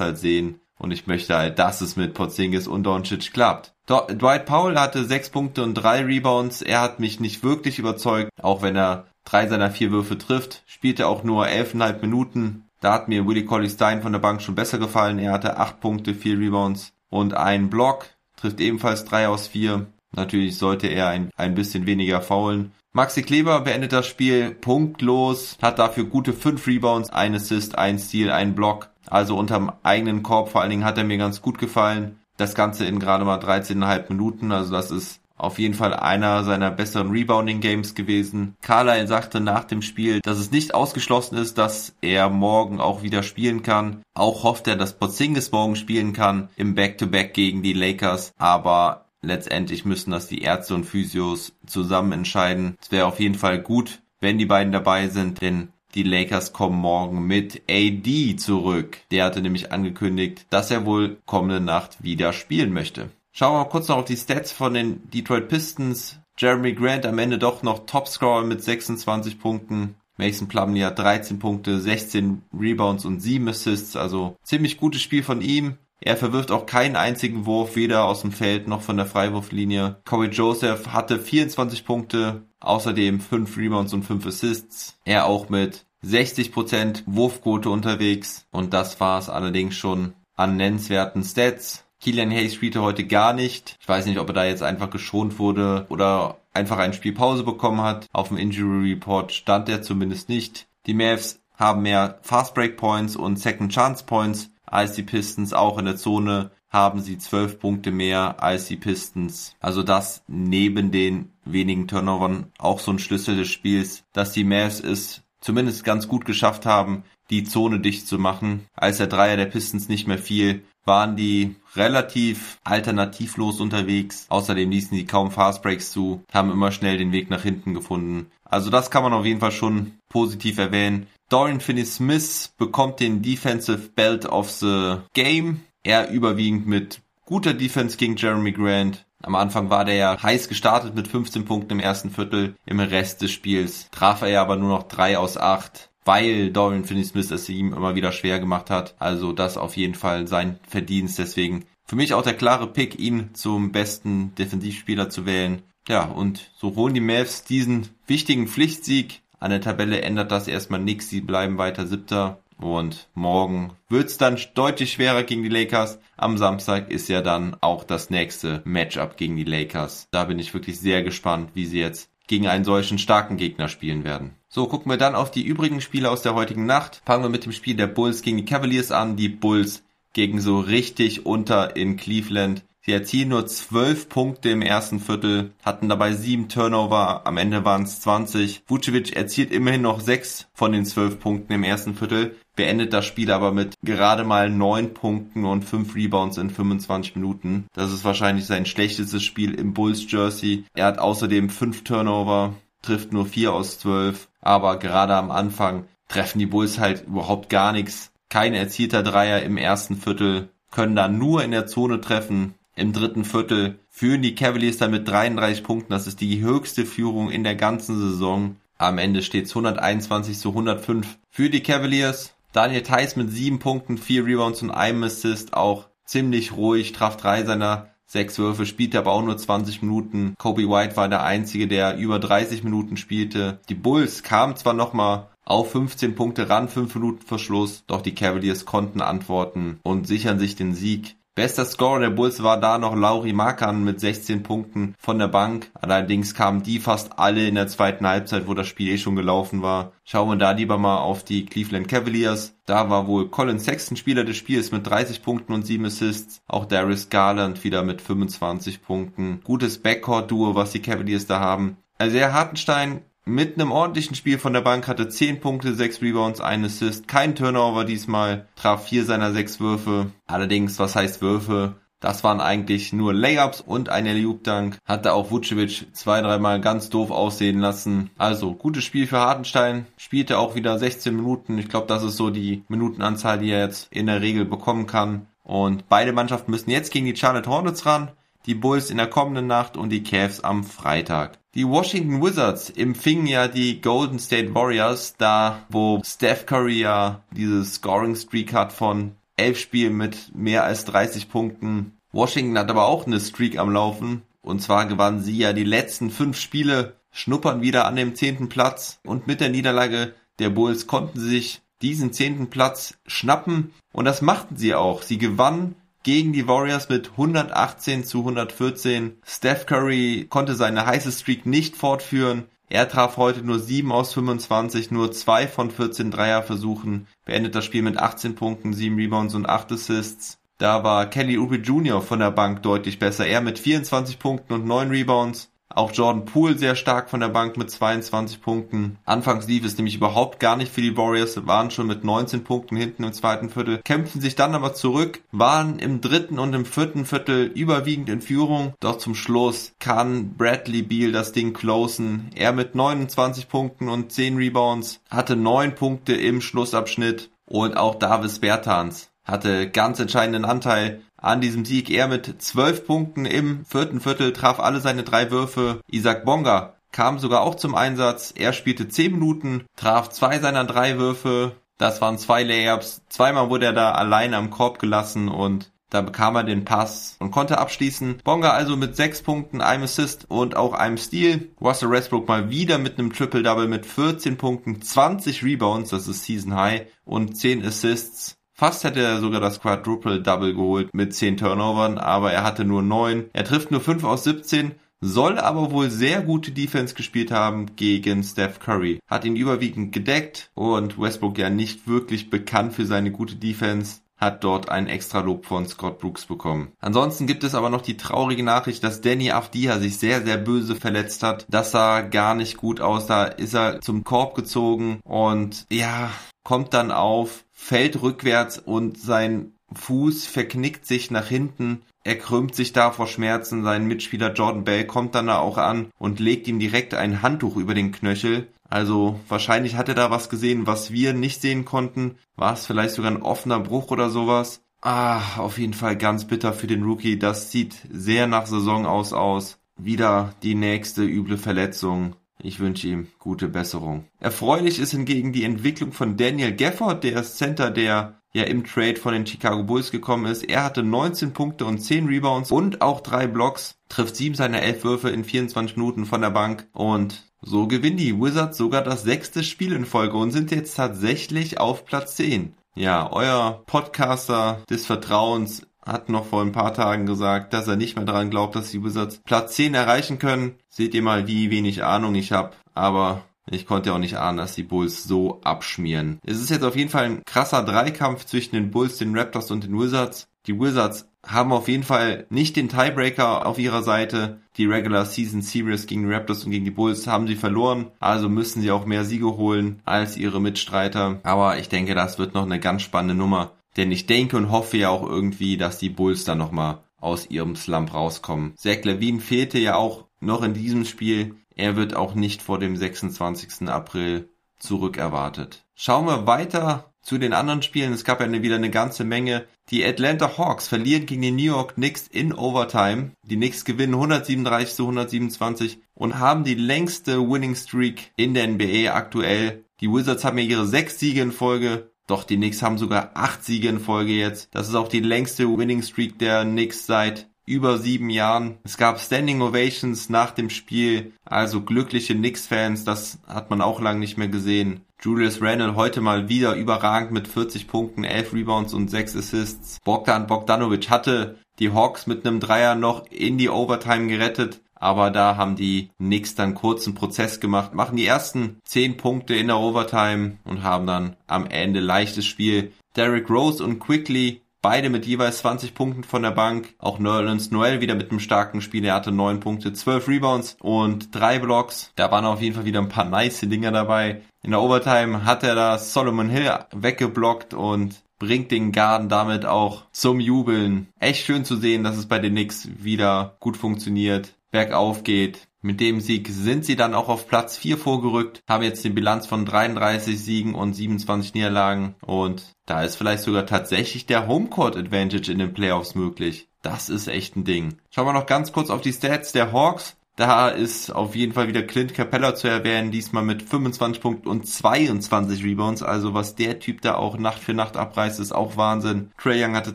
halt 0.00 0.18
sehen. 0.18 0.60
Und 0.82 0.90
ich 0.90 1.06
möchte 1.06 1.36
halt, 1.36 1.60
dass 1.60 1.80
es 1.80 1.96
mit 1.96 2.12
Porzingis 2.12 2.66
und 2.66 2.82
Doncic 2.82 3.32
klappt. 3.32 3.72
Dwight 3.88 4.46
Powell 4.46 4.76
hatte 4.76 5.04
sechs 5.04 5.30
Punkte 5.30 5.62
und 5.62 5.74
drei 5.74 6.04
Rebounds. 6.04 6.60
Er 6.60 6.80
hat 6.80 6.98
mich 6.98 7.20
nicht 7.20 7.44
wirklich 7.44 7.78
überzeugt, 7.78 8.30
auch 8.42 8.62
wenn 8.62 8.74
er 8.74 9.06
drei 9.24 9.46
seiner 9.46 9.70
vier 9.70 9.92
Würfe 9.92 10.18
trifft. 10.18 10.64
Spielte 10.66 11.06
auch 11.06 11.22
nur 11.22 11.46
elfeinhalb 11.46 12.02
Minuten. 12.02 12.64
Da 12.80 12.92
hat 12.92 13.08
mir 13.08 13.28
Willie 13.28 13.44
Colley 13.44 13.70
Stein 13.70 14.02
von 14.02 14.10
der 14.10 14.18
Bank 14.18 14.42
schon 14.42 14.56
besser 14.56 14.78
gefallen. 14.78 15.20
Er 15.20 15.32
hatte 15.32 15.56
acht 15.56 15.80
Punkte, 15.80 16.14
vier 16.14 16.36
Rebounds 16.36 16.92
und 17.10 17.34
einen 17.34 17.70
Block. 17.70 18.06
Trifft 18.36 18.60
ebenfalls 18.60 19.04
drei 19.04 19.28
aus 19.28 19.46
vier. 19.46 19.86
Natürlich 20.16 20.58
sollte 20.58 20.88
er 20.88 21.08
ein, 21.08 21.30
ein 21.36 21.54
bisschen 21.54 21.86
weniger 21.86 22.20
faulen. 22.20 22.72
Maxi 22.92 23.22
Kleber 23.22 23.60
beendet 23.60 23.92
das 23.92 24.06
Spiel 24.06 24.50
punktlos, 24.50 25.56
hat 25.62 25.78
dafür 25.78 26.04
gute 26.04 26.34
fünf 26.34 26.66
Rebounds, 26.66 27.08
ein 27.08 27.34
Assist, 27.34 27.78
ein 27.78 27.98
Steal, 27.98 28.30
ein 28.30 28.54
Block. 28.54 28.90
Also 29.12 29.36
unterm 29.36 29.70
eigenen 29.82 30.22
Korb 30.22 30.48
vor 30.48 30.62
allen 30.62 30.70
Dingen 30.70 30.86
hat 30.86 30.96
er 30.96 31.04
mir 31.04 31.18
ganz 31.18 31.42
gut 31.42 31.58
gefallen. 31.58 32.18
Das 32.38 32.54
Ganze 32.54 32.86
in 32.86 32.98
gerade 32.98 33.26
mal 33.26 33.38
13,5 33.38 34.04
Minuten. 34.08 34.52
Also 34.52 34.72
das 34.72 34.90
ist 34.90 35.20
auf 35.36 35.58
jeden 35.58 35.74
Fall 35.74 35.92
einer 35.92 36.44
seiner 36.44 36.70
besseren 36.70 37.10
Rebounding 37.10 37.60
Games 37.60 37.94
gewesen. 37.94 38.56
Carlyle 38.62 39.06
sagte 39.06 39.40
nach 39.40 39.64
dem 39.64 39.82
Spiel, 39.82 40.20
dass 40.22 40.38
es 40.38 40.50
nicht 40.50 40.74
ausgeschlossen 40.74 41.36
ist, 41.36 41.58
dass 41.58 41.94
er 42.00 42.30
morgen 42.30 42.80
auch 42.80 43.02
wieder 43.02 43.22
spielen 43.22 43.62
kann. 43.62 44.02
Auch 44.14 44.44
hofft 44.44 44.66
er, 44.66 44.76
dass 44.76 44.98
Porzingis 44.98 45.52
morgen 45.52 45.76
spielen 45.76 46.14
kann 46.14 46.48
im 46.56 46.74
Back-to-Back 46.74 47.32
-Back 47.32 47.34
gegen 47.34 47.62
die 47.62 47.74
Lakers. 47.74 48.32
Aber 48.38 49.10
letztendlich 49.20 49.84
müssen 49.84 50.12
das 50.12 50.26
die 50.26 50.40
Ärzte 50.40 50.74
und 50.74 50.84
Physios 50.84 51.52
zusammen 51.66 52.12
entscheiden. 52.12 52.78
Es 52.80 52.90
wäre 52.90 53.04
auf 53.04 53.20
jeden 53.20 53.34
Fall 53.34 53.60
gut, 53.60 54.00
wenn 54.20 54.38
die 54.38 54.46
beiden 54.46 54.72
dabei 54.72 55.08
sind, 55.08 55.42
denn 55.42 55.68
die 55.94 56.02
Lakers 56.02 56.52
kommen 56.52 56.78
morgen 56.78 57.26
mit 57.26 57.62
AD 57.70 58.36
zurück. 58.36 58.98
Der 59.10 59.24
hatte 59.24 59.42
nämlich 59.42 59.72
angekündigt, 59.72 60.46
dass 60.50 60.70
er 60.70 60.86
wohl 60.86 61.18
kommende 61.26 61.60
Nacht 61.60 62.02
wieder 62.02 62.32
spielen 62.32 62.72
möchte. 62.72 63.10
Schauen 63.32 63.54
wir 63.54 63.64
mal 63.64 63.70
kurz 63.70 63.88
noch 63.88 63.98
auf 63.98 64.04
die 64.04 64.16
Stats 64.16 64.52
von 64.52 64.74
den 64.74 65.08
Detroit 65.10 65.48
Pistons. 65.48 66.18
Jeremy 66.38 66.72
Grant 66.72 67.06
am 67.06 67.18
Ende 67.18 67.38
doch 67.38 67.62
noch 67.62 67.86
Topscorer 67.86 68.44
mit 68.44 68.62
26 68.62 69.38
Punkten. 69.38 69.94
Mason 70.18 70.48
Plumlee 70.48 70.84
hat 70.84 70.98
13 70.98 71.38
Punkte, 71.38 71.80
16 71.80 72.42
Rebounds 72.52 73.04
und 73.04 73.20
7 73.20 73.48
Assists, 73.48 73.96
also 73.96 74.36
ziemlich 74.42 74.76
gutes 74.76 75.02
Spiel 75.02 75.22
von 75.22 75.40
ihm. 75.40 75.78
Er 76.04 76.16
verwirft 76.16 76.50
auch 76.50 76.66
keinen 76.66 76.96
einzigen 76.96 77.46
Wurf, 77.46 77.76
weder 77.76 78.04
aus 78.04 78.22
dem 78.22 78.32
Feld 78.32 78.66
noch 78.66 78.82
von 78.82 78.96
der 78.96 79.06
Freiwurflinie. 79.06 80.00
Corey 80.04 80.30
Joseph 80.30 80.88
hatte 80.88 81.20
24 81.20 81.84
Punkte, 81.84 82.42
außerdem 82.58 83.20
5 83.20 83.56
Rebounds 83.56 83.94
und 83.94 84.02
5 84.02 84.26
Assists. 84.26 84.98
Er 85.04 85.26
auch 85.26 85.48
mit 85.48 85.86
60% 86.04 87.04
Wurfquote 87.06 87.70
unterwegs 87.70 88.46
und 88.50 88.74
das 88.74 88.98
war 88.98 89.20
es 89.20 89.28
allerdings 89.28 89.76
schon 89.76 90.14
an 90.34 90.56
nennenswerten 90.56 91.22
Stats. 91.22 91.84
Killian 92.00 92.32
Hayes 92.32 92.54
spielte 92.54 92.82
heute 92.82 93.06
gar 93.06 93.32
nicht. 93.32 93.76
Ich 93.80 93.88
weiß 93.88 94.06
nicht, 94.06 94.18
ob 94.18 94.26
er 94.28 94.34
da 94.34 94.44
jetzt 94.44 94.64
einfach 94.64 94.90
geschont 94.90 95.38
wurde 95.38 95.86
oder 95.88 96.38
einfach 96.52 96.78
ein 96.78 96.94
Spiel 96.94 97.12
Pause 97.12 97.44
bekommen 97.44 97.80
hat. 97.80 98.08
Auf 98.12 98.28
dem 98.28 98.38
Injury 98.38 98.94
Report 98.94 99.30
stand 99.30 99.68
er 99.68 99.82
zumindest 99.82 100.28
nicht. 100.28 100.66
Die 100.86 100.94
Mavs 100.94 101.38
haben 101.56 101.82
mehr 101.82 102.18
Fast 102.22 102.56
Break 102.56 102.76
Points 102.76 103.14
und 103.14 103.38
Second 103.38 103.72
Chance 103.72 104.02
Points 104.04 104.50
als 104.72 104.94
die 104.94 105.02
Pistons. 105.02 105.52
Auch 105.52 105.78
in 105.78 105.84
der 105.84 105.96
Zone 105.96 106.50
haben 106.70 107.00
sie 107.00 107.18
zwölf 107.18 107.58
Punkte 107.58 107.90
mehr 107.90 108.42
als 108.42 108.66
die 108.66 108.76
Pistons. 108.76 109.54
Also 109.60 109.82
das 109.82 110.22
neben 110.26 110.90
den 110.90 111.30
wenigen 111.44 111.86
Turnovern 111.86 112.46
auch 112.58 112.80
so 112.80 112.90
ein 112.90 112.98
Schlüssel 112.98 113.36
des 113.36 113.48
Spiels, 113.48 114.04
dass 114.12 114.32
die 114.32 114.44
Mavs 114.44 114.80
es 114.80 115.22
zumindest 115.40 115.84
ganz 115.84 116.08
gut 116.08 116.24
geschafft 116.24 116.66
haben, 116.66 117.04
die 117.30 117.44
Zone 117.44 117.80
dicht 117.80 118.06
zu 118.06 118.18
machen. 118.18 118.66
Als 118.74 118.98
der 118.98 119.06
Dreier 119.06 119.36
der 119.36 119.46
Pistons 119.46 119.88
nicht 119.88 120.06
mehr 120.06 120.18
fiel, 120.18 120.62
waren 120.84 121.16
die 121.16 121.56
relativ 121.76 122.58
alternativlos 122.64 123.60
unterwegs. 123.60 124.26
Außerdem 124.28 124.70
ließen 124.70 124.96
sie 124.96 125.06
kaum 125.06 125.30
Fastbreaks 125.30 125.92
zu, 125.92 126.24
haben 126.32 126.50
immer 126.50 126.72
schnell 126.72 126.98
den 126.98 127.12
Weg 127.12 127.30
nach 127.30 127.42
hinten 127.42 127.74
gefunden. 127.74 128.30
Also 128.44 128.70
das 128.70 128.90
kann 128.90 129.02
man 129.02 129.12
auf 129.12 129.24
jeden 129.24 129.40
Fall 129.40 129.52
schon 129.52 129.92
positiv 130.08 130.58
erwähnen. 130.58 131.06
Dorian 131.32 131.60
Finney-Smith 131.60 132.52
bekommt 132.58 133.00
den 133.00 133.22
Defensive 133.22 133.88
Belt 133.94 134.26
of 134.26 134.50
the 134.50 134.96
Game. 135.14 135.62
Er 135.82 136.10
überwiegend 136.10 136.66
mit 136.66 137.00
guter 137.24 137.54
Defense 137.54 137.96
gegen 137.96 138.16
Jeremy 138.16 138.52
Grant. 138.52 139.06
Am 139.22 139.34
Anfang 139.34 139.70
war 139.70 139.86
der 139.86 139.94
ja 139.94 140.22
heiß 140.22 140.48
gestartet 140.48 140.94
mit 140.94 141.08
15 141.08 141.46
Punkten 141.46 141.72
im 141.72 141.80
ersten 141.80 142.10
Viertel. 142.10 142.54
Im 142.66 142.80
Rest 142.80 143.22
des 143.22 143.32
Spiels 143.32 143.88
traf 143.90 144.20
er 144.20 144.28
ja 144.28 144.42
aber 144.42 144.56
nur 144.56 144.68
noch 144.68 144.82
3 144.82 145.16
aus 145.16 145.38
8 145.38 145.88
weil 146.04 146.50
Dorian 146.50 146.84
Finney-Smith 146.84 147.30
es 147.30 147.48
ihm 147.48 147.72
immer 147.72 147.94
wieder 147.94 148.10
schwer 148.12 148.40
gemacht 148.40 148.68
hat. 148.68 148.96
Also 148.98 149.32
das 149.32 149.56
auf 149.56 149.76
jeden 149.76 149.94
Fall 149.94 150.26
sein 150.26 150.58
Verdienst. 150.68 151.18
Deswegen 151.18 151.64
für 151.86 151.96
mich 151.96 152.12
auch 152.12 152.22
der 152.22 152.34
klare 152.34 152.66
Pick, 152.66 152.98
ihn 152.98 153.34
zum 153.34 153.72
besten 153.72 154.34
Defensivspieler 154.34 155.08
zu 155.08 155.26
wählen. 155.26 155.62
Ja, 155.88 156.04
und 156.04 156.50
so 156.56 156.74
holen 156.76 156.94
die 156.94 157.00
Mavs 157.00 157.44
diesen 157.44 157.88
wichtigen 158.06 158.48
Pflichtsieg. 158.48 159.21
An 159.42 159.50
der 159.50 159.60
Tabelle 159.60 160.02
ändert 160.02 160.30
das 160.30 160.46
erstmal 160.46 160.78
nichts. 160.78 161.10
Sie 161.10 161.20
bleiben 161.20 161.58
weiter 161.58 161.88
Siebter. 161.88 162.38
Und 162.58 163.08
morgen 163.14 163.72
wird's 163.88 164.16
dann 164.16 164.38
deutlich 164.54 164.92
schwerer 164.92 165.24
gegen 165.24 165.42
die 165.42 165.48
Lakers. 165.48 165.98
Am 166.16 166.38
Samstag 166.38 166.92
ist 166.92 167.08
ja 167.08 167.22
dann 167.22 167.56
auch 167.60 167.82
das 167.82 168.08
nächste 168.08 168.62
Matchup 168.64 169.16
gegen 169.16 169.34
die 169.34 169.42
Lakers. 169.42 170.06
Da 170.12 170.26
bin 170.26 170.38
ich 170.38 170.54
wirklich 170.54 170.78
sehr 170.78 171.02
gespannt, 171.02 171.50
wie 171.54 171.66
sie 171.66 171.80
jetzt 171.80 172.08
gegen 172.28 172.46
einen 172.46 172.64
solchen 172.64 172.98
starken 172.98 173.36
Gegner 173.36 173.66
spielen 173.66 174.04
werden. 174.04 174.36
So, 174.48 174.68
gucken 174.68 174.92
wir 174.92 174.96
dann 174.96 175.16
auf 175.16 175.32
die 175.32 175.42
übrigen 175.42 175.80
Spiele 175.80 176.08
aus 176.08 176.22
der 176.22 176.36
heutigen 176.36 176.66
Nacht. 176.66 177.02
Fangen 177.04 177.24
wir 177.24 177.28
mit 177.28 177.44
dem 177.44 177.50
Spiel 177.50 177.74
der 177.74 177.88
Bulls 177.88 178.22
gegen 178.22 178.36
die 178.36 178.44
Cavaliers 178.44 178.92
an. 178.92 179.16
Die 179.16 179.28
Bulls 179.28 179.82
gegen 180.12 180.40
so 180.40 180.60
richtig 180.60 181.26
unter 181.26 181.74
in 181.74 181.96
Cleveland. 181.96 182.62
Sie 182.84 182.90
erzielen 182.90 183.28
nur 183.28 183.46
zwölf 183.46 184.08
Punkte 184.08 184.50
im 184.50 184.60
ersten 184.60 184.98
Viertel, 184.98 185.52
hatten 185.64 185.88
dabei 185.88 186.14
sieben 186.14 186.48
Turnover, 186.48 187.24
am 187.24 187.36
Ende 187.36 187.64
waren 187.64 187.84
es 187.84 188.00
20. 188.00 188.64
Vucevic 188.66 189.14
erzielt 189.14 189.52
immerhin 189.52 189.82
noch 189.82 190.00
sechs 190.00 190.48
von 190.52 190.72
den 190.72 190.84
zwölf 190.84 191.20
Punkten 191.20 191.52
im 191.52 191.62
ersten 191.62 191.94
Viertel, 191.94 192.34
beendet 192.56 192.92
das 192.92 193.06
Spiel 193.06 193.30
aber 193.30 193.52
mit 193.52 193.76
gerade 193.84 194.24
mal 194.24 194.50
neun 194.50 194.94
Punkten 194.94 195.44
und 195.44 195.64
fünf 195.64 195.94
Rebounds 195.94 196.38
in 196.38 196.50
25 196.50 197.14
Minuten. 197.14 197.66
Das 197.72 197.92
ist 197.92 198.04
wahrscheinlich 198.04 198.46
sein 198.46 198.66
schlechtestes 198.66 199.22
Spiel 199.22 199.54
im 199.54 199.74
Bulls 199.74 200.10
Jersey. 200.10 200.64
Er 200.74 200.86
hat 200.86 200.98
außerdem 200.98 201.50
fünf 201.50 201.84
Turnover, 201.84 202.54
trifft 202.82 203.12
nur 203.12 203.26
vier 203.26 203.52
aus 203.52 203.78
zwölf, 203.78 204.26
aber 204.40 204.80
gerade 204.80 205.14
am 205.14 205.30
Anfang 205.30 205.84
treffen 206.08 206.40
die 206.40 206.46
Bulls 206.46 206.80
halt 206.80 207.06
überhaupt 207.06 207.48
gar 207.48 207.70
nichts. 207.70 208.10
Kein 208.28 208.54
erzielter 208.54 209.04
Dreier 209.04 209.42
im 209.42 209.56
ersten 209.56 209.94
Viertel, 209.94 210.48
können 210.72 210.96
da 210.96 211.06
nur 211.06 211.44
in 211.44 211.52
der 211.52 211.66
Zone 211.66 212.00
treffen, 212.00 212.54
im 212.82 212.92
dritten 212.92 213.24
Viertel 213.24 213.78
führen 213.88 214.22
die 214.22 214.34
Cavaliers 214.34 214.76
dann 214.76 214.90
mit 214.90 215.08
33 215.08 215.62
Punkten. 215.62 215.92
Das 215.92 216.08
ist 216.08 216.20
die 216.20 216.40
höchste 216.40 216.84
Führung 216.84 217.30
in 217.30 217.44
der 217.44 217.54
ganzen 217.54 217.96
Saison. 217.96 218.56
Am 218.76 218.98
Ende 218.98 219.22
steht 219.22 219.46
es 219.46 219.52
121 219.52 220.36
zu 220.36 220.48
105 220.48 221.06
für 221.30 221.48
die 221.48 221.62
Cavaliers. 221.62 222.34
Daniel 222.52 222.82
Theiss 222.82 223.14
mit 223.14 223.30
sieben 223.30 223.60
Punkten, 223.60 223.96
vier 223.96 224.26
Rebounds 224.26 224.62
und 224.62 224.72
einem 224.72 225.04
Assist, 225.04 225.54
auch 225.54 225.88
ziemlich 226.04 226.56
ruhig, 226.56 226.92
traf 226.92 227.16
drei 227.16 227.44
seiner 227.44 227.86
sechs 228.04 228.36
Würfe, 228.38 228.66
spielte 228.66 228.98
aber 228.98 229.12
auch 229.12 229.22
nur 229.22 229.38
20 229.38 229.80
Minuten. 229.80 230.34
Kobe 230.36 230.68
White 230.68 230.96
war 230.96 231.08
der 231.08 231.22
Einzige, 231.22 231.68
der 231.68 231.96
über 231.96 232.18
30 232.18 232.64
Minuten 232.64 232.96
spielte. 232.96 233.60
Die 233.68 233.74
Bulls 233.74 234.24
kamen 234.24 234.56
zwar 234.56 234.74
nochmal 234.74 235.28
auf 235.44 235.70
15 235.70 236.16
Punkte 236.16 236.48
ran, 236.48 236.68
5 236.68 236.94
Minuten 236.96 237.22
Verschluss, 237.24 237.84
doch 237.86 238.02
die 238.02 238.14
Cavaliers 238.14 238.66
konnten 238.66 239.00
antworten 239.00 239.78
und 239.84 240.06
sichern 240.06 240.38
sich 240.38 240.56
den 240.56 240.74
Sieg. 240.74 241.16
Bester 241.34 241.64
Scorer 241.64 242.00
der 242.00 242.10
Bulls 242.10 242.42
war 242.42 242.60
da 242.60 242.76
noch 242.76 242.94
Lauri 242.94 243.32
Markan 243.32 243.84
mit 243.84 244.00
16 244.00 244.42
Punkten 244.42 244.94
von 244.98 245.18
der 245.18 245.28
Bank. 245.28 245.70
Allerdings 245.72 246.34
kamen 246.34 246.62
die 246.62 246.78
fast 246.78 247.18
alle 247.18 247.48
in 247.48 247.54
der 247.54 247.68
zweiten 247.68 248.06
Halbzeit, 248.06 248.46
wo 248.46 248.52
das 248.52 248.66
Spiel 248.66 248.92
eh 248.92 248.98
schon 248.98 249.16
gelaufen 249.16 249.62
war. 249.62 249.92
Schauen 250.04 250.28
wir 250.28 250.36
da 250.36 250.50
lieber 250.50 250.76
mal 250.76 250.98
auf 250.98 251.24
die 251.24 251.46
Cleveland 251.46 251.88
Cavaliers. 251.88 252.54
Da 252.66 252.90
war 252.90 253.06
wohl 253.06 253.30
Colin 253.30 253.58
Sexton 253.58 253.96
Spieler 253.96 254.24
des 254.24 254.36
Spiels 254.36 254.72
mit 254.72 254.86
30 254.86 255.22
Punkten 255.22 255.54
und 255.54 255.64
7 255.64 255.86
Assists. 255.86 256.42
Auch 256.48 256.66
Darius 256.66 257.08
Garland 257.08 257.64
wieder 257.64 257.82
mit 257.82 258.02
25 258.02 258.82
Punkten. 258.82 259.40
Gutes 259.42 259.80
Backcourt-Duo, 259.80 260.54
was 260.54 260.72
die 260.72 260.82
Cavaliers 260.82 261.26
da 261.26 261.40
haben. 261.40 261.78
Also 261.96 262.14
der 262.14 262.34
Hartenstein 262.34 263.00
mit 263.24 263.54
einem 263.54 263.70
ordentlichen 263.70 264.16
Spiel 264.16 264.38
von 264.38 264.52
der 264.52 264.62
Bank 264.62 264.88
hatte 264.88 265.08
10 265.08 265.40
Punkte, 265.40 265.74
6 265.74 266.02
Rebounds, 266.02 266.40
1 266.40 266.66
Assist, 266.66 267.06
kein 267.06 267.36
Turnover 267.36 267.84
diesmal, 267.84 268.46
traf 268.56 268.88
4 268.88 269.04
seiner 269.04 269.32
6 269.32 269.60
Würfe. 269.60 270.10
Allerdings, 270.26 270.78
was 270.78 270.96
heißt 270.96 271.22
Würfe? 271.22 271.76
Das 272.02 272.24
waren 272.24 272.40
eigentlich 272.40 272.92
nur 272.92 273.14
Layups 273.14 273.60
und 273.60 273.88
ein 273.88 274.08
Alley-Oop-Dunk. 274.08 274.78
Hatte 274.84 275.12
auch 275.12 275.30
Vucevic 275.30 275.86
zwei, 275.94 276.20
dreimal 276.20 276.60
ganz 276.60 276.90
doof 276.90 277.12
aussehen 277.12 277.60
lassen. 277.60 278.10
Also, 278.18 278.54
gutes 278.54 278.82
Spiel 278.82 279.06
für 279.06 279.20
Hartenstein. 279.20 279.86
Spielte 279.96 280.38
auch 280.38 280.56
wieder 280.56 280.76
16 280.80 281.14
Minuten. 281.14 281.58
Ich 281.58 281.68
glaube, 281.68 281.86
das 281.86 282.02
ist 282.02 282.16
so 282.16 282.30
die 282.30 282.64
Minutenanzahl, 282.66 283.38
die 283.38 283.52
er 283.52 283.64
jetzt 283.64 283.86
in 283.92 284.06
der 284.06 284.20
Regel 284.20 284.44
bekommen 284.44 284.88
kann. 284.88 285.28
Und 285.44 285.88
beide 285.88 286.12
Mannschaften 286.12 286.50
müssen 286.50 286.70
jetzt 286.70 286.90
gegen 286.92 287.06
die 287.06 287.16
Charlotte 287.16 287.48
Hornets 287.48 287.86
ran. 287.86 288.10
Die 288.46 288.54
Bulls 288.54 288.90
in 288.90 288.96
der 288.96 289.06
kommenden 289.06 289.46
Nacht 289.46 289.76
und 289.76 289.90
die 289.90 290.02
Cavs 290.02 290.40
am 290.40 290.64
Freitag. 290.64 291.38
Die 291.54 291.68
Washington 291.68 292.22
Wizards 292.22 292.70
empfingen 292.70 293.26
ja 293.26 293.46
die 293.46 293.80
Golden 293.80 294.18
State 294.18 294.54
Warriors, 294.54 295.16
da 295.18 295.64
wo 295.68 296.00
Steph 296.04 296.46
Curry 296.46 296.80
ja 296.80 297.22
diese 297.30 297.64
Scoring 297.64 298.16
Streak 298.16 298.52
hat 298.52 298.72
von 298.72 299.12
elf 299.36 299.58
Spielen 299.58 299.96
mit 299.96 300.34
mehr 300.34 300.64
als 300.64 300.84
30 300.86 301.28
Punkten. 301.28 301.98
Washington 302.10 302.58
hat 302.58 302.70
aber 302.70 302.86
auch 302.86 303.06
eine 303.06 303.20
Streak 303.20 303.58
am 303.58 303.70
Laufen. 303.70 304.22
Und 304.40 304.60
zwar 304.60 304.86
gewannen 304.86 305.20
sie 305.20 305.36
ja 305.36 305.52
die 305.52 305.64
letzten 305.64 306.10
fünf 306.10 306.38
Spiele, 306.38 306.96
schnuppern 307.10 307.62
wieder 307.62 307.86
an 307.86 307.96
dem 307.96 308.14
zehnten 308.14 308.48
Platz. 308.48 308.98
Und 309.04 309.26
mit 309.26 309.40
der 309.40 309.50
Niederlage 309.50 310.14
der 310.38 310.50
Bulls 310.50 310.86
konnten 310.86 311.20
sie 311.20 311.28
sich 311.28 311.62
diesen 311.80 312.12
zehnten 312.12 312.50
Platz 312.50 312.98
schnappen. 313.06 313.72
Und 313.92 314.04
das 314.04 314.22
machten 314.22 314.56
sie 314.56 314.74
auch. 314.74 315.02
Sie 315.02 315.18
gewannen 315.18 315.76
gegen 316.02 316.32
die 316.32 316.48
Warriors 316.48 316.88
mit 316.88 317.10
118 317.12 318.04
zu 318.04 318.18
114. 318.20 319.18
Steph 319.24 319.66
Curry 319.66 320.26
konnte 320.28 320.54
seine 320.54 320.86
heiße 320.86 321.12
Streak 321.12 321.46
nicht 321.46 321.76
fortführen. 321.76 322.44
Er 322.68 322.88
traf 322.88 323.18
heute 323.18 323.42
nur 323.42 323.58
7 323.58 323.92
aus 323.92 324.14
25, 324.14 324.90
nur 324.90 325.12
2 325.12 325.46
von 325.46 325.70
14 325.70 326.10
Dreierversuchen, 326.10 327.06
beendet 327.26 327.54
das 327.54 327.66
Spiel 327.66 327.82
mit 327.82 327.98
18 327.98 328.34
Punkten, 328.34 328.72
7 328.72 328.96
Rebounds 328.96 329.34
und 329.34 329.46
8 329.46 329.72
Assists. 329.72 330.38
Da 330.56 330.82
war 330.82 331.10
Kelly 331.10 331.38
Oubre 331.38 331.56
Jr. 331.56 332.00
von 332.00 332.20
der 332.20 332.30
Bank 332.30 332.62
deutlich 332.62 332.98
besser. 332.98 333.26
Er 333.26 333.40
mit 333.40 333.58
24 333.58 334.18
Punkten 334.18 334.54
und 334.54 334.64
9 334.64 334.88
Rebounds. 334.88 335.51
Auch 335.74 335.92
Jordan 335.92 336.24
Poole 336.24 336.58
sehr 336.58 336.74
stark 336.74 337.10
von 337.10 337.20
der 337.20 337.28
Bank 337.28 337.56
mit 337.56 337.70
22 337.70 338.40
Punkten. 338.40 338.98
Anfangs 339.04 339.46
lief 339.46 339.64
es 339.64 339.76
nämlich 339.76 339.96
überhaupt 339.96 340.40
gar 340.40 340.56
nicht 340.56 340.72
für 340.72 340.82
die 340.82 340.96
Warriors, 340.96 341.46
waren 341.46 341.70
schon 341.70 341.86
mit 341.86 342.04
19 342.04 342.44
Punkten 342.44 342.76
hinten 342.76 343.04
im 343.04 343.12
zweiten 343.12 343.50
Viertel, 343.50 343.80
kämpften 343.84 344.20
sich 344.20 344.34
dann 344.34 344.54
aber 344.54 344.74
zurück, 344.74 345.22
waren 345.32 345.78
im 345.78 346.00
dritten 346.00 346.38
und 346.38 346.54
im 346.54 346.64
vierten 346.64 347.04
Viertel 347.04 347.46
überwiegend 347.46 348.08
in 348.08 348.20
Führung. 348.20 348.74
Doch 348.80 348.98
zum 348.98 349.14
Schluss 349.14 349.72
kann 349.78 350.34
Bradley 350.36 350.82
Beal 350.82 351.12
das 351.12 351.32
Ding 351.32 351.52
closen. 351.52 352.30
Er 352.34 352.52
mit 352.52 352.74
29 352.74 353.48
Punkten 353.48 353.88
und 353.88 354.12
10 354.12 354.36
Rebounds 354.36 355.00
hatte 355.10 355.36
9 355.36 355.74
Punkte 355.74 356.14
im 356.14 356.40
Schlussabschnitt 356.40 357.30
und 357.46 357.76
auch 357.76 357.96
Davis 357.96 358.38
Bertans 358.38 359.12
hatte 359.24 359.70
ganz 359.70 360.00
entscheidenden 360.00 360.44
Anteil 360.44 361.02
an 361.22 361.40
diesem 361.40 361.64
Sieg. 361.64 361.88
Er 361.88 362.08
mit 362.08 362.42
zwölf 362.42 362.86
Punkten 362.86 363.24
im 363.24 363.64
vierten 363.64 364.00
Viertel 364.00 364.32
traf 364.32 364.60
alle 364.60 364.80
seine 364.80 365.04
drei 365.04 365.30
Würfe. 365.30 365.80
Isaac 365.90 366.24
Bonga 366.24 366.74
kam 366.90 367.18
sogar 367.18 367.40
auch 367.40 367.54
zum 367.54 367.74
Einsatz. 367.74 368.34
Er 368.36 368.52
spielte 368.52 368.88
zehn 368.88 369.12
Minuten, 369.12 369.64
traf 369.76 370.10
zwei 370.10 370.38
seiner 370.38 370.64
drei 370.64 370.98
Würfe. 370.98 371.56
Das 371.78 372.00
waren 372.00 372.18
zwei 372.18 372.42
Layups. 372.42 373.02
Zweimal 373.08 373.48
wurde 373.48 373.66
er 373.66 373.72
da 373.72 373.92
allein 373.92 374.34
am 374.34 374.50
Korb 374.50 374.78
gelassen 374.78 375.28
und 375.28 375.72
da 375.92 376.00
bekam 376.00 376.36
er 376.36 376.44
den 376.44 376.64
Pass 376.64 377.16
und 377.18 377.32
konnte 377.32 377.58
abschließen. 377.58 378.20
Bonga 378.24 378.50
also 378.50 378.76
mit 378.76 378.96
sechs 378.96 379.20
Punkten, 379.20 379.60
einem 379.60 379.82
Assist 379.82 380.24
und 380.30 380.56
auch 380.56 380.72
einem 380.72 380.96
Steal. 380.96 381.48
Russell 381.60 381.90
Westbrook 381.90 382.26
mal 382.26 382.48
wieder 382.48 382.78
mit 382.78 382.98
einem 382.98 383.12
Triple-Double 383.12 383.68
mit 383.68 383.84
14 383.84 384.38
Punkten, 384.38 384.80
20 384.80 385.44
Rebounds, 385.44 385.90
das 385.90 386.08
ist 386.08 386.24
Season 386.24 386.54
High 386.54 386.86
und 387.04 387.36
10 387.36 387.62
Assists. 387.66 388.38
Fast 388.62 388.84
hätte 388.84 389.00
er 389.00 389.18
sogar 389.18 389.40
das 389.40 389.60
Quadruple 389.60 390.22
Double 390.22 390.54
geholt 390.54 390.94
mit 390.94 391.12
10 391.12 391.36
Turnovern, 391.36 391.98
aber 391.98 392.30
er 392.32 392.44
hatte 392.44 392.64
nur 392.64 392.80
9. 392.80 393.24
Er 393.32 393.42
trifft 393.42 393.72
nur 393.72 393.80
5 393.80 394.04
aus 394.04 394.22
17, 394.22 394.76
soll 395.00 395.40
aber 395.40 395.72
wohl 395.72 395.90
sehr 395.90 396.22
gute 396.22 396.52
Defense 396.52 396.94
gespielt 396.94 397.32
haben 397.32 397.74
gegen 397.74 398.22
Steph 398.22 398.60
Curry. 398.60 399.00
Hat 399.08 399.24
ihn 399.24 399.34
überwiegend 399.34 399.90
gedeckt 399.90 400.52
und 400.54 400.96
Westbrook 400.96 401.38
ja 401.38 401.50
nicht 401.50 401.88
wirklich 401.88 402.30
bekannt 402.30 402.72
für 402.72 402.86
seine 402.86 403.10
gute 403.10 403.34
Defense 403.34 404.02
hat 404.16 404.44
dort 404.44 404.68
ein 404.68 404.86
extra 404.86 405.18
Lob 405.18 405.46
von 405.46 405.66
Scott 405.66 405.98
Brooks 405.98 406.26
bekommen. 406.26 406.70
Ansonsten 406.78 407.26
gibt 407.26 407.42
es 407.42 407.56
aber 407.56 407.70
noch 407.70 407.82
die 407.82 407.96
traurige 407.96 408.44
Nachricht, 408.44 408.84
dass 408.84 409.00
Danny 409.00 409.32
Afdia 409.32 409.80
sich 409.80 409.98
sehr, 409.98 410.22
sehr 410.22 410.36
böse 410.36 410.76
verletzt 410.76 411.24
hat. 411.24 411.44
Das 411.50 411.72
sah 411.72 412.02
gar 412.02 412.36
nicht 412.36 412.56
gut 412.56 412.80
aus. 412.80 413.06
Da 413.08 413.24
ist 413.24 413.54
er 413.54 413.80
zum 413.80 414.04
Korb 414.04 414.36
gezogen 414.36 415.00
und 415.02 415.66
ja, 415.72 416.12
kommt 416.42 416.74
dann 416.74 416.90
auf, 416.90 417.44
fällt 417.52 418.02
rückwärts 418.02 418.58
und 418.58 418.98
sein 418.98 419.52
Fuß 419.72 420.26
verknickt 420.26 420.86
sich 420.86 421.10
nach 421.10 421.26
hinten. 421.26 421.82
Er 422.04 422.18
krümmt 422.18 422.54
sich 422.54 422.72
da 422.72 422.90
vor 422.90 423.06
Schmerzen. 423.06 423.62
Sein 423.62 423.86
Mitspieler 423.86 424.32
Jordan 424.32 424.64
Bell 424.64 424.86
kommt 424.86 425.14
dann 425.14 425.28
da 425.28 425.38
auch 425.38 425.58
an 425.58 425.90
und 425.98 426.20
legt 426.20 426.48
ihm 426.48 426.58
direkt 426.58 426.94
ein 426.94 427.22
Handtuch 427.22 427.56
über 427.56 427.74
den 427.74 427.92
Knöchel. 427.92 428.48
Also 428.68 429.20
wahrscheinlich 429.28 429.76
hat 429.76 429.88
er 429.88 429.94
da 429.94 430.10
was 430.10 430.28
gesehen, 430.28 430.66
was 430.66 430.92
wir 430.92 431.12
nicht 431.12 431.40
sehen 431.40 431.64
konnten. 431.64 432.16
War 432.36 432.54
es 432.54 432.66
vielleicht 432.66 432.94
sogar 432.94 433.10
ein 433.10 433.22
offener 433.22 433.60
Bruch 433.60 433.90
oder 433.90 434.10
sowas? 434.10 434.62
Ah, 434.80 435.38
auf 435.38 435.58
jeden 435.58 435.74
Fall 435.74 435.96
ganz 435.96 436.26
bitter 436.26 436.52
für 436.52 436.66
den 436.66 436.82
Rookie. 436.82 437.18
Das 437.18 437.52
sieht 437.52 437.76
sehr 437.90 438.26
nach 438.26 438.46
Saison 438.46 438.86
aus 438.86 439.12
aus. 439.12 439.58
Wieder 439.76 440.34
die 440.42 440.54
nächste 440.54 441.04
üble 441.04 441.38
Verletzung. 441.38 442.16
Ich 442.42 442.58
wünsche 442.58 442.88
ihm 442.88 443.06
gute 443.18 443.48
Besserung. 443.48 444.04
Erfreulich 444.18 444.80
ist 444.80 444.90
hingegen 444.90 445.32
die 445.32 445.44
Entwicklung 445.44 445.92
von 445.92 446.16
Daniel 446.16 446.52
Gafford, 446.54 447.04
der 447.04 447.22
Center, 447.22 447.70
der 447.70 448.20
ja 448.32 448.44
im 448.44 448.64
Trade 448.64 448.96
von 448.96 449.12
den 449.12 449.26
Chicago 449.26 449.62
Bulls 449.62 449.90
gekommen 449.90 450.26
ist. 450.26 450.42
Er 450.42 450.64
hatte 450.64 450.82
19 450.82 451.32
Punkte 451.32 451.64
und 451.64 451.78
10 451.78 452.06
Rebounds 452.06 452.50
und 452.50 452.80
auch 452.80 453.00
drei 453.00 453.26
Blocks, 453.26 453.76
trifft 453.88 454.16
sieben 454.16 454.34
seiner 454.34 454.62
elf 454.62 454.84
Würfe 454.84 455.10
in 455.10 455.24
24 455.24 455.76
Minuten 455.76 456.04
von 456.04 456.20
der 456.20 456.30
Bank 456.30 456.66
und 456.72 457.22
so 457.42 457.66
gewinnen 457.66 457.96
die 457.96 458.18
Wizards 458.20 458.56
sogar 458.56 458.82
das 458.82 459.02
sechste 459.02 459.42
Spiel 459.42 459.72
in 459.72 459.84
Folge 459.84 460.16
und 460.16 460.30
sind 460.30 460.50
jetzt 460.50 460.76
tatsächlich 460.76 461.58
auf 461.58 461.84
Platz 461.84 462.16
10. 462.16 462.54
Ja, 462.74 463.12
euer 463.12 463.62
Podcaster 463.66 464.62
des 464.70 464.86
Vertrauens 464.86 465.66
hat 465.84 466.08
noch 466.08 466.26
vor 466.26 466.42
ein 466.42 466.52
paar 466.52 466.74
Tagen 466.74 467.06
gesagt, 467.06 467.52
dass 467.52 467.68
er 467.68 467.76
nicht 467.76 467.96
mehr 467.96 468.04
daran 468.04 468.30
glaubt, 468.30 468.56
dass 468.56 468.70
die 468.70 468.82
Wizards 468.82 469.20
Platz 469.24 469.54
10 469.56 469.74
erreichen 469.74 470.18
können. 470.18 470.54
Seht 470.68 470.94
ihr 470.94 471.02
mal, 471.02 471.26
wie 471.26 471.50
wenig 471.50 471.84
Ahnung 471.84 472.14
ich 472.14 472.32
habe. 472.32 472.52
Aber 472.74 473.22
ich 473.50 473.66
konnte 473.66 473.92
auch 473.92 473.98
nicht 473.98 474.16
ahnen, 474.16 474.38
dass 474.38 474.54
die 474.54 474.62
Bulls 474.62 475.04
so 475.04 475.40
abschmieren. 475.42 476.20
Es 476.24 476.40
ist 476.40 476.50
jetzt 476.50 476.64
auf 476.64 476.76
jeden 476.76 476.90
Fall 476.90 477.04
ein 477.04 477.22
krasser 477.24 477.62
Dreikampf 477.64 478.24
zwischen 478.24 478.54
den 478.54 478.70
Bulls, 478.70 478.98
den 478.98 479.16
Raptors 479.16 479.50
und 479.50 479.64
den 479.64 479.78
Wizards. 479.78 480.28
Die 480.46 480.58
Wizards 480.58 481.06
haben 481.26 481.52
auf 481.52 481.68
jeden 481.68 481.84
Fall 481.84 482.26
nicht 482.30 482.56
den 482.56 482.68
Tiebreaker 482.68 483.46
auf 483.46 483.58
ihrer 483.58 483.82
Seite. 483.82 484.40
Die 484.56 484.66
Regular 484.66 485.04
Season 485.04 485.40
Series 485.40 485.86
gegen 485.86 486.08
die 486.08 486.14
Raptors 486.14 486.44
und 486.44 486.50
gegen 486.50 486.64
die 486.64 486.70
Bulls 486.70 487.06
haben 487.06 487.26
sie 487.26 487.36
verloren. 487.36 487.88
Also 488.00 488.28
müssen 488.28 488.60
sie 488.60 488.70
auch 488.70 488.86
mehr 488.86 489.04
Siege 489.04 489.36
holen 489.36 489.80
als 489.84 490.16
ihre 490.16 490.40
Mitstreiter. 490.40 491.20
Aber 491.22 491.58
ich 491.58 491.68
denke, 491.68 491.94
das 491.94 492.18
wird 492.18 492.34
noch 492.34 492.44
eine 492.44 492.60
ganz 492.60 492.82
spannende 492.82 493.14
Nummer. 493.14 493.52
Denn 493.76 493.90
ich 493.90 494.06
denke 494.06 494.36
und 494.36 494.50
hoffe 494.50 494.76
ja 494.76 494.90
auch 494.90 495.02
irgendwie, 495.02 495.56
dass 495.56 495.78
die 495.78 495.90
Bulls 495.90 496.24
dann 496.24 496.38
nochmal 496.38 496.82
aus 496.98 497.28
ihrem 497.30 497.56
Slump 497.56 497.94
rauskommen. 497.94 498.54
Zach 498.56 498.84
Levine 498.84 499.20
fehlte 499.20 499.58
ja 499.58 499.76
auch 499.76 500.06
noch 500.20 500.42
in 500.42 500.54
diesem 500.54 500.84
Spiel. 500.84 501.36
Er 501.54 501.76
wird 501.76 501.94
auch 501.94 502.14
nicht 502.14 502.42
vor 502.42 502.58
dem 502.58 502.76
26. 502.76 503.68
April 503.68 504.28
zurückerwartet. 504.58 505.64
Schauen 505.74 506.06
wir 506.06 506.26
weiter 506.26 506.92
zu 507.02 507.18
den 507.18 507.32
anderen 507.32 507.62
Spielen. 507.62 507.92
Es 507.92 508.04
gab 508.04 508.20
ja 508.20 508.30
wieder 508.30 508.56
eine 508.56 508.70
ganze 508.70 509.04
Menge. 509.04 509.46
Die 509.70 509.84
Atlanta 509.84 510.38
Hawks 510.38 510.68
verlieren 510.68 511.06
gegen 511.06 511.22
die 511.22 511.32
New 511.32 511.42
York 511.42 511.74
Knicks 511.74 512.06
in 512.06 512.32
Overtime. 512.32 513.12
Die 513.24 513.36
Knicks 513.36 513.64
gewinnen 513.64 513.94
137 513.94 514.74
zu 514.74 514.84
127 514.84 515.80
und 515.94 516.18
haben 516.18 516.44
die 516.44 516.54
längste 516.54 517.18
Winning 517.28 517.56
Streak 517.56 518.12
in 518.16 518.34
der 518.34 518.46
NBA 518.46 518.92
aktuell. 518.94 519.64
Die 519.80 519.90
Wizards 519.90 520.24
haben 520.24 520.38
ja 520.38 520.44
ihre 520.44 520.66
sechs 520.66 521.00
Siege 521.00 521.22
in 521.22 521.32
Folge. 521.32 521.91
Doch 522.12 522.24
die 522.24 522.36
Knicks 522.36 522.60
haben 522.60 522.76
sogar 522.76 523.12
acht 523.14 523.42
Siege 523.42 523.70
in 523.70 523.80
Folge 523.80 524.12
jetzt. 524.12 524.50
Das 524.52 524.68
ist 524.68 524.74
auch 524.74 524.88
die 524.88 525.00
längste 525.00 525.48
Winning 525.48 525.80
Streak 525.80 526.18
der 526.18 526.44
Knicks 526.44 526.84
seit 526.84 527.30
über 527.46 527.78
sieben 527.78 528.10
Jahren. 528.10 528.58
Es 528.64 528.76
gab 528.76 529.00
Standing 529.00 529.40
Ovations 529.40 530.10
nach 530.10 530.32
dem 530.32 530.50
Spiel, 530.50 531.14
also 531.24 531.62
glückliche 531.62 532.14
Knicks-Fans, 532.14 532.84
das 532.84 533.18
hat 533.26 533.48
man 533.48 533.62
auch 533.62 533.80
lange 533.80 534.00
nicht 534.00 534.18
mehr 534.18 534.28
gesehen. 534.28 534.82
Julius 535.00 535.40
Randle 535.40 535.74
heute 535.74 536.02
mal 536.02 536.28
wieder 536.28 536.54
überragend 536.54 537.12
mit 537.12 537.26
40 537.26 537.66
Punkten, 537.66 538.04
11 538.04 538.34
Rebounds 538.34 538.74
und 538.74 538.90
6 538.90 539.16
Assists. 539.16 539.78
Bogdan 539.82 540.26
Bogdanovic 540.26 540.90
hatte 540.90 541.38
die 541.58 541.72
Hawks 541.72 542.06
mit 542.06 542.26
einem 542.26 542.40
Dreier 542.40 542.74
noch 542.74 543.06
in 543.06 543.38
die 543.38 543.48
Overtime 543.48 544.08
gerettet, 544.08 544.60
aber 544.82 545.10
da 545.10 545.36
haben 545.36 545.56
die 545.56 545.90
Knicks 545.98 546.34
dann 546.34 546.54
kurzen 546.54 546.94
Prozess 546.94 547.40
gemacht, 547.40 547.74
machen 547.74 547.96
die 547.96 548.06
ersten 548.06 548.58
10 548.64 548.96
Punkte 548.96 549.34
in 549.34 549.46
der 549.46 549.58
Overtime 549.58 550.38
und 550.44 550.62
haben 550.62 550.86
dann 550.86 551.16
am 551.26 551.46
Ende 551.46 551.80
leichtes 551.80 552.26
Spiel. 552.26 552.72
Derrick 552.96 553.30
Rose 553.30 553.64
und 553.64 553.78
Quickly 553.78 554.42
Beide 554.64 554.90
mit 554.90 555.06
jeweils 555.06 555.38
20 555.38 555.74
Punkten 555.74 556.04
von 556.04 556.22
der 556.22 556.30
Bank. 556.30 556.76
Auch 556.78 557.00
Nerlens 557.00 557.50
Noel 557.50 557.80
wieder 557.80 557.96
mit 557.96 558.10
einem 558.10 558.20
starken 558.20 558.60
Spiel. 558.60 558.84
Er 558.84 558.94
hatte 558.94 559.10
9 559.10 559.40
Punkte, 559.40 559.72
12 559.72 560.06
Rebounds 560.06 560.56
und 560.60 561.12
3 561.12 561.40
Blocks. 561.40 561.90
Da 561.96 562.12
waren 562.12 562.24
auf 562.24 562.40
jeden 562.40 562.54
Fall 562.54 562.64
wieder 562.64 562.78
ein 562.78 562.88
paar 562.88 563.04
nice 563.04 563.40
Dinger 563.40 563.72
dabei. 563.72 564.22
In 564.44 564.52
der 564.52 564.62
Overtime 564.62 565.24
hat 565.24 565.42
er 565.42 565.56
da 565.56 565.78
Solomon 565.78 566.28
Hill 566.28 566.48
weggeblockt 566.76 567.54
und 567.54 568.04
bringt 568.20 568.52
den 568.52 568.70
Garden 568.70 569.08
damit 569.08 569.46
auch 569.46 569.82
zum 569.90 570.20
Jubeln. 570.20 570.86
Echt 571.00 571.26
schön 571.26 571.44
zu 571.44 571.56
sehen, 571.56 571.82
dass 571.82 571.96
es 571.96 572.06
bei 572.06 572.20
den 572.20 572.34
Knicks 572.34 572.68
wieder 572.78 573.34
gut 573.40 573.56
funktioniert, 573.56 574.32
bergauf 574.52 575.02
geht. 575.02 575.48
Mit 575.60 575.80
dem 575.80 576.00
Sieg 576.00 576.28
sind 576.28 576.64
sie 576.64 576.76
dann 576.76 576.94
auch 576.94 577.08
auf 577.08 577.28
Platz 577.28 577.56
4 577.56 577.78
vorgerückt, 577.78 578.42
haben 578.48 578.64
jetzt 578.64 578.84
eine 578.84 578.94
Bilanz 578.94 579.26
von 579.26 579.44
33 579.44 580.18
Siegen 580.18 580.54
und 580.54 580.74
27 580.74 581.34
Niederlagen 581.34 581.94
und 582.00 582.52
da 582.66 582.82
ist 582.82 582.96
vielleicht 582.96 583.22
sogar 583.22 583.46
tatsächlich 583.46 584.06
der 584.06 584.26
Homecourt 584.26 584.76
Advantage 584.76 585.30
in 585.30 585.38
den 585.38 585.54
Playoffs 585.54 585.94
möglich. 585.94 586.48
Das 586.62 586.88
ist 586.88 587.08
echt 587.08 587.36
ein 587.36 587.44
Ding. 587.44 587.78
Schauen 587.90 588.06
wir 588.06 588.12
noch 588.12 588.26
ganz 588.26 588.52
kurz 588.52 588.70
auf 588.70 588.80
die 588.80 588.92
Stats 588.92 589.32
der 589.32 589.52
Hawks. 589.52 589.96
Da 590.16 590.48
ist 590.48 590.90
auf 590.90 591.16
jeden 591.16 591.32
Fall 591.32 591.48
wieder 591.48 591.62
Clint 591.62 591.94
Capella 591.94 592.34
zu 592.34 592.46
erwähnen, 592.46 592.90
diesmal 592.90 593.22
mit 593.22 593.42
25 593.42 594.02
Punkten 594.02 594.28
und 594.28 594.46
22 594.46 595.42
Rebounds. 595.42 595.82
Also 595.82 596.12
was 596.12 596.34
der 596.34 596.60
Typ 596.60 596.82
da 596.82 596.96
auch 596.96 597.16
Nacht 597.16 597.42
für 597.42 597.54
Nacht 597.54 597.78
abreißt, 597.78 598.20
ist 598.20 598.32
auch 598.32 598.58
Wahnsinn. 598.58 599.10
Trey 599.16 599.42
Young 599.42 599.56
hatte 599.56 599.74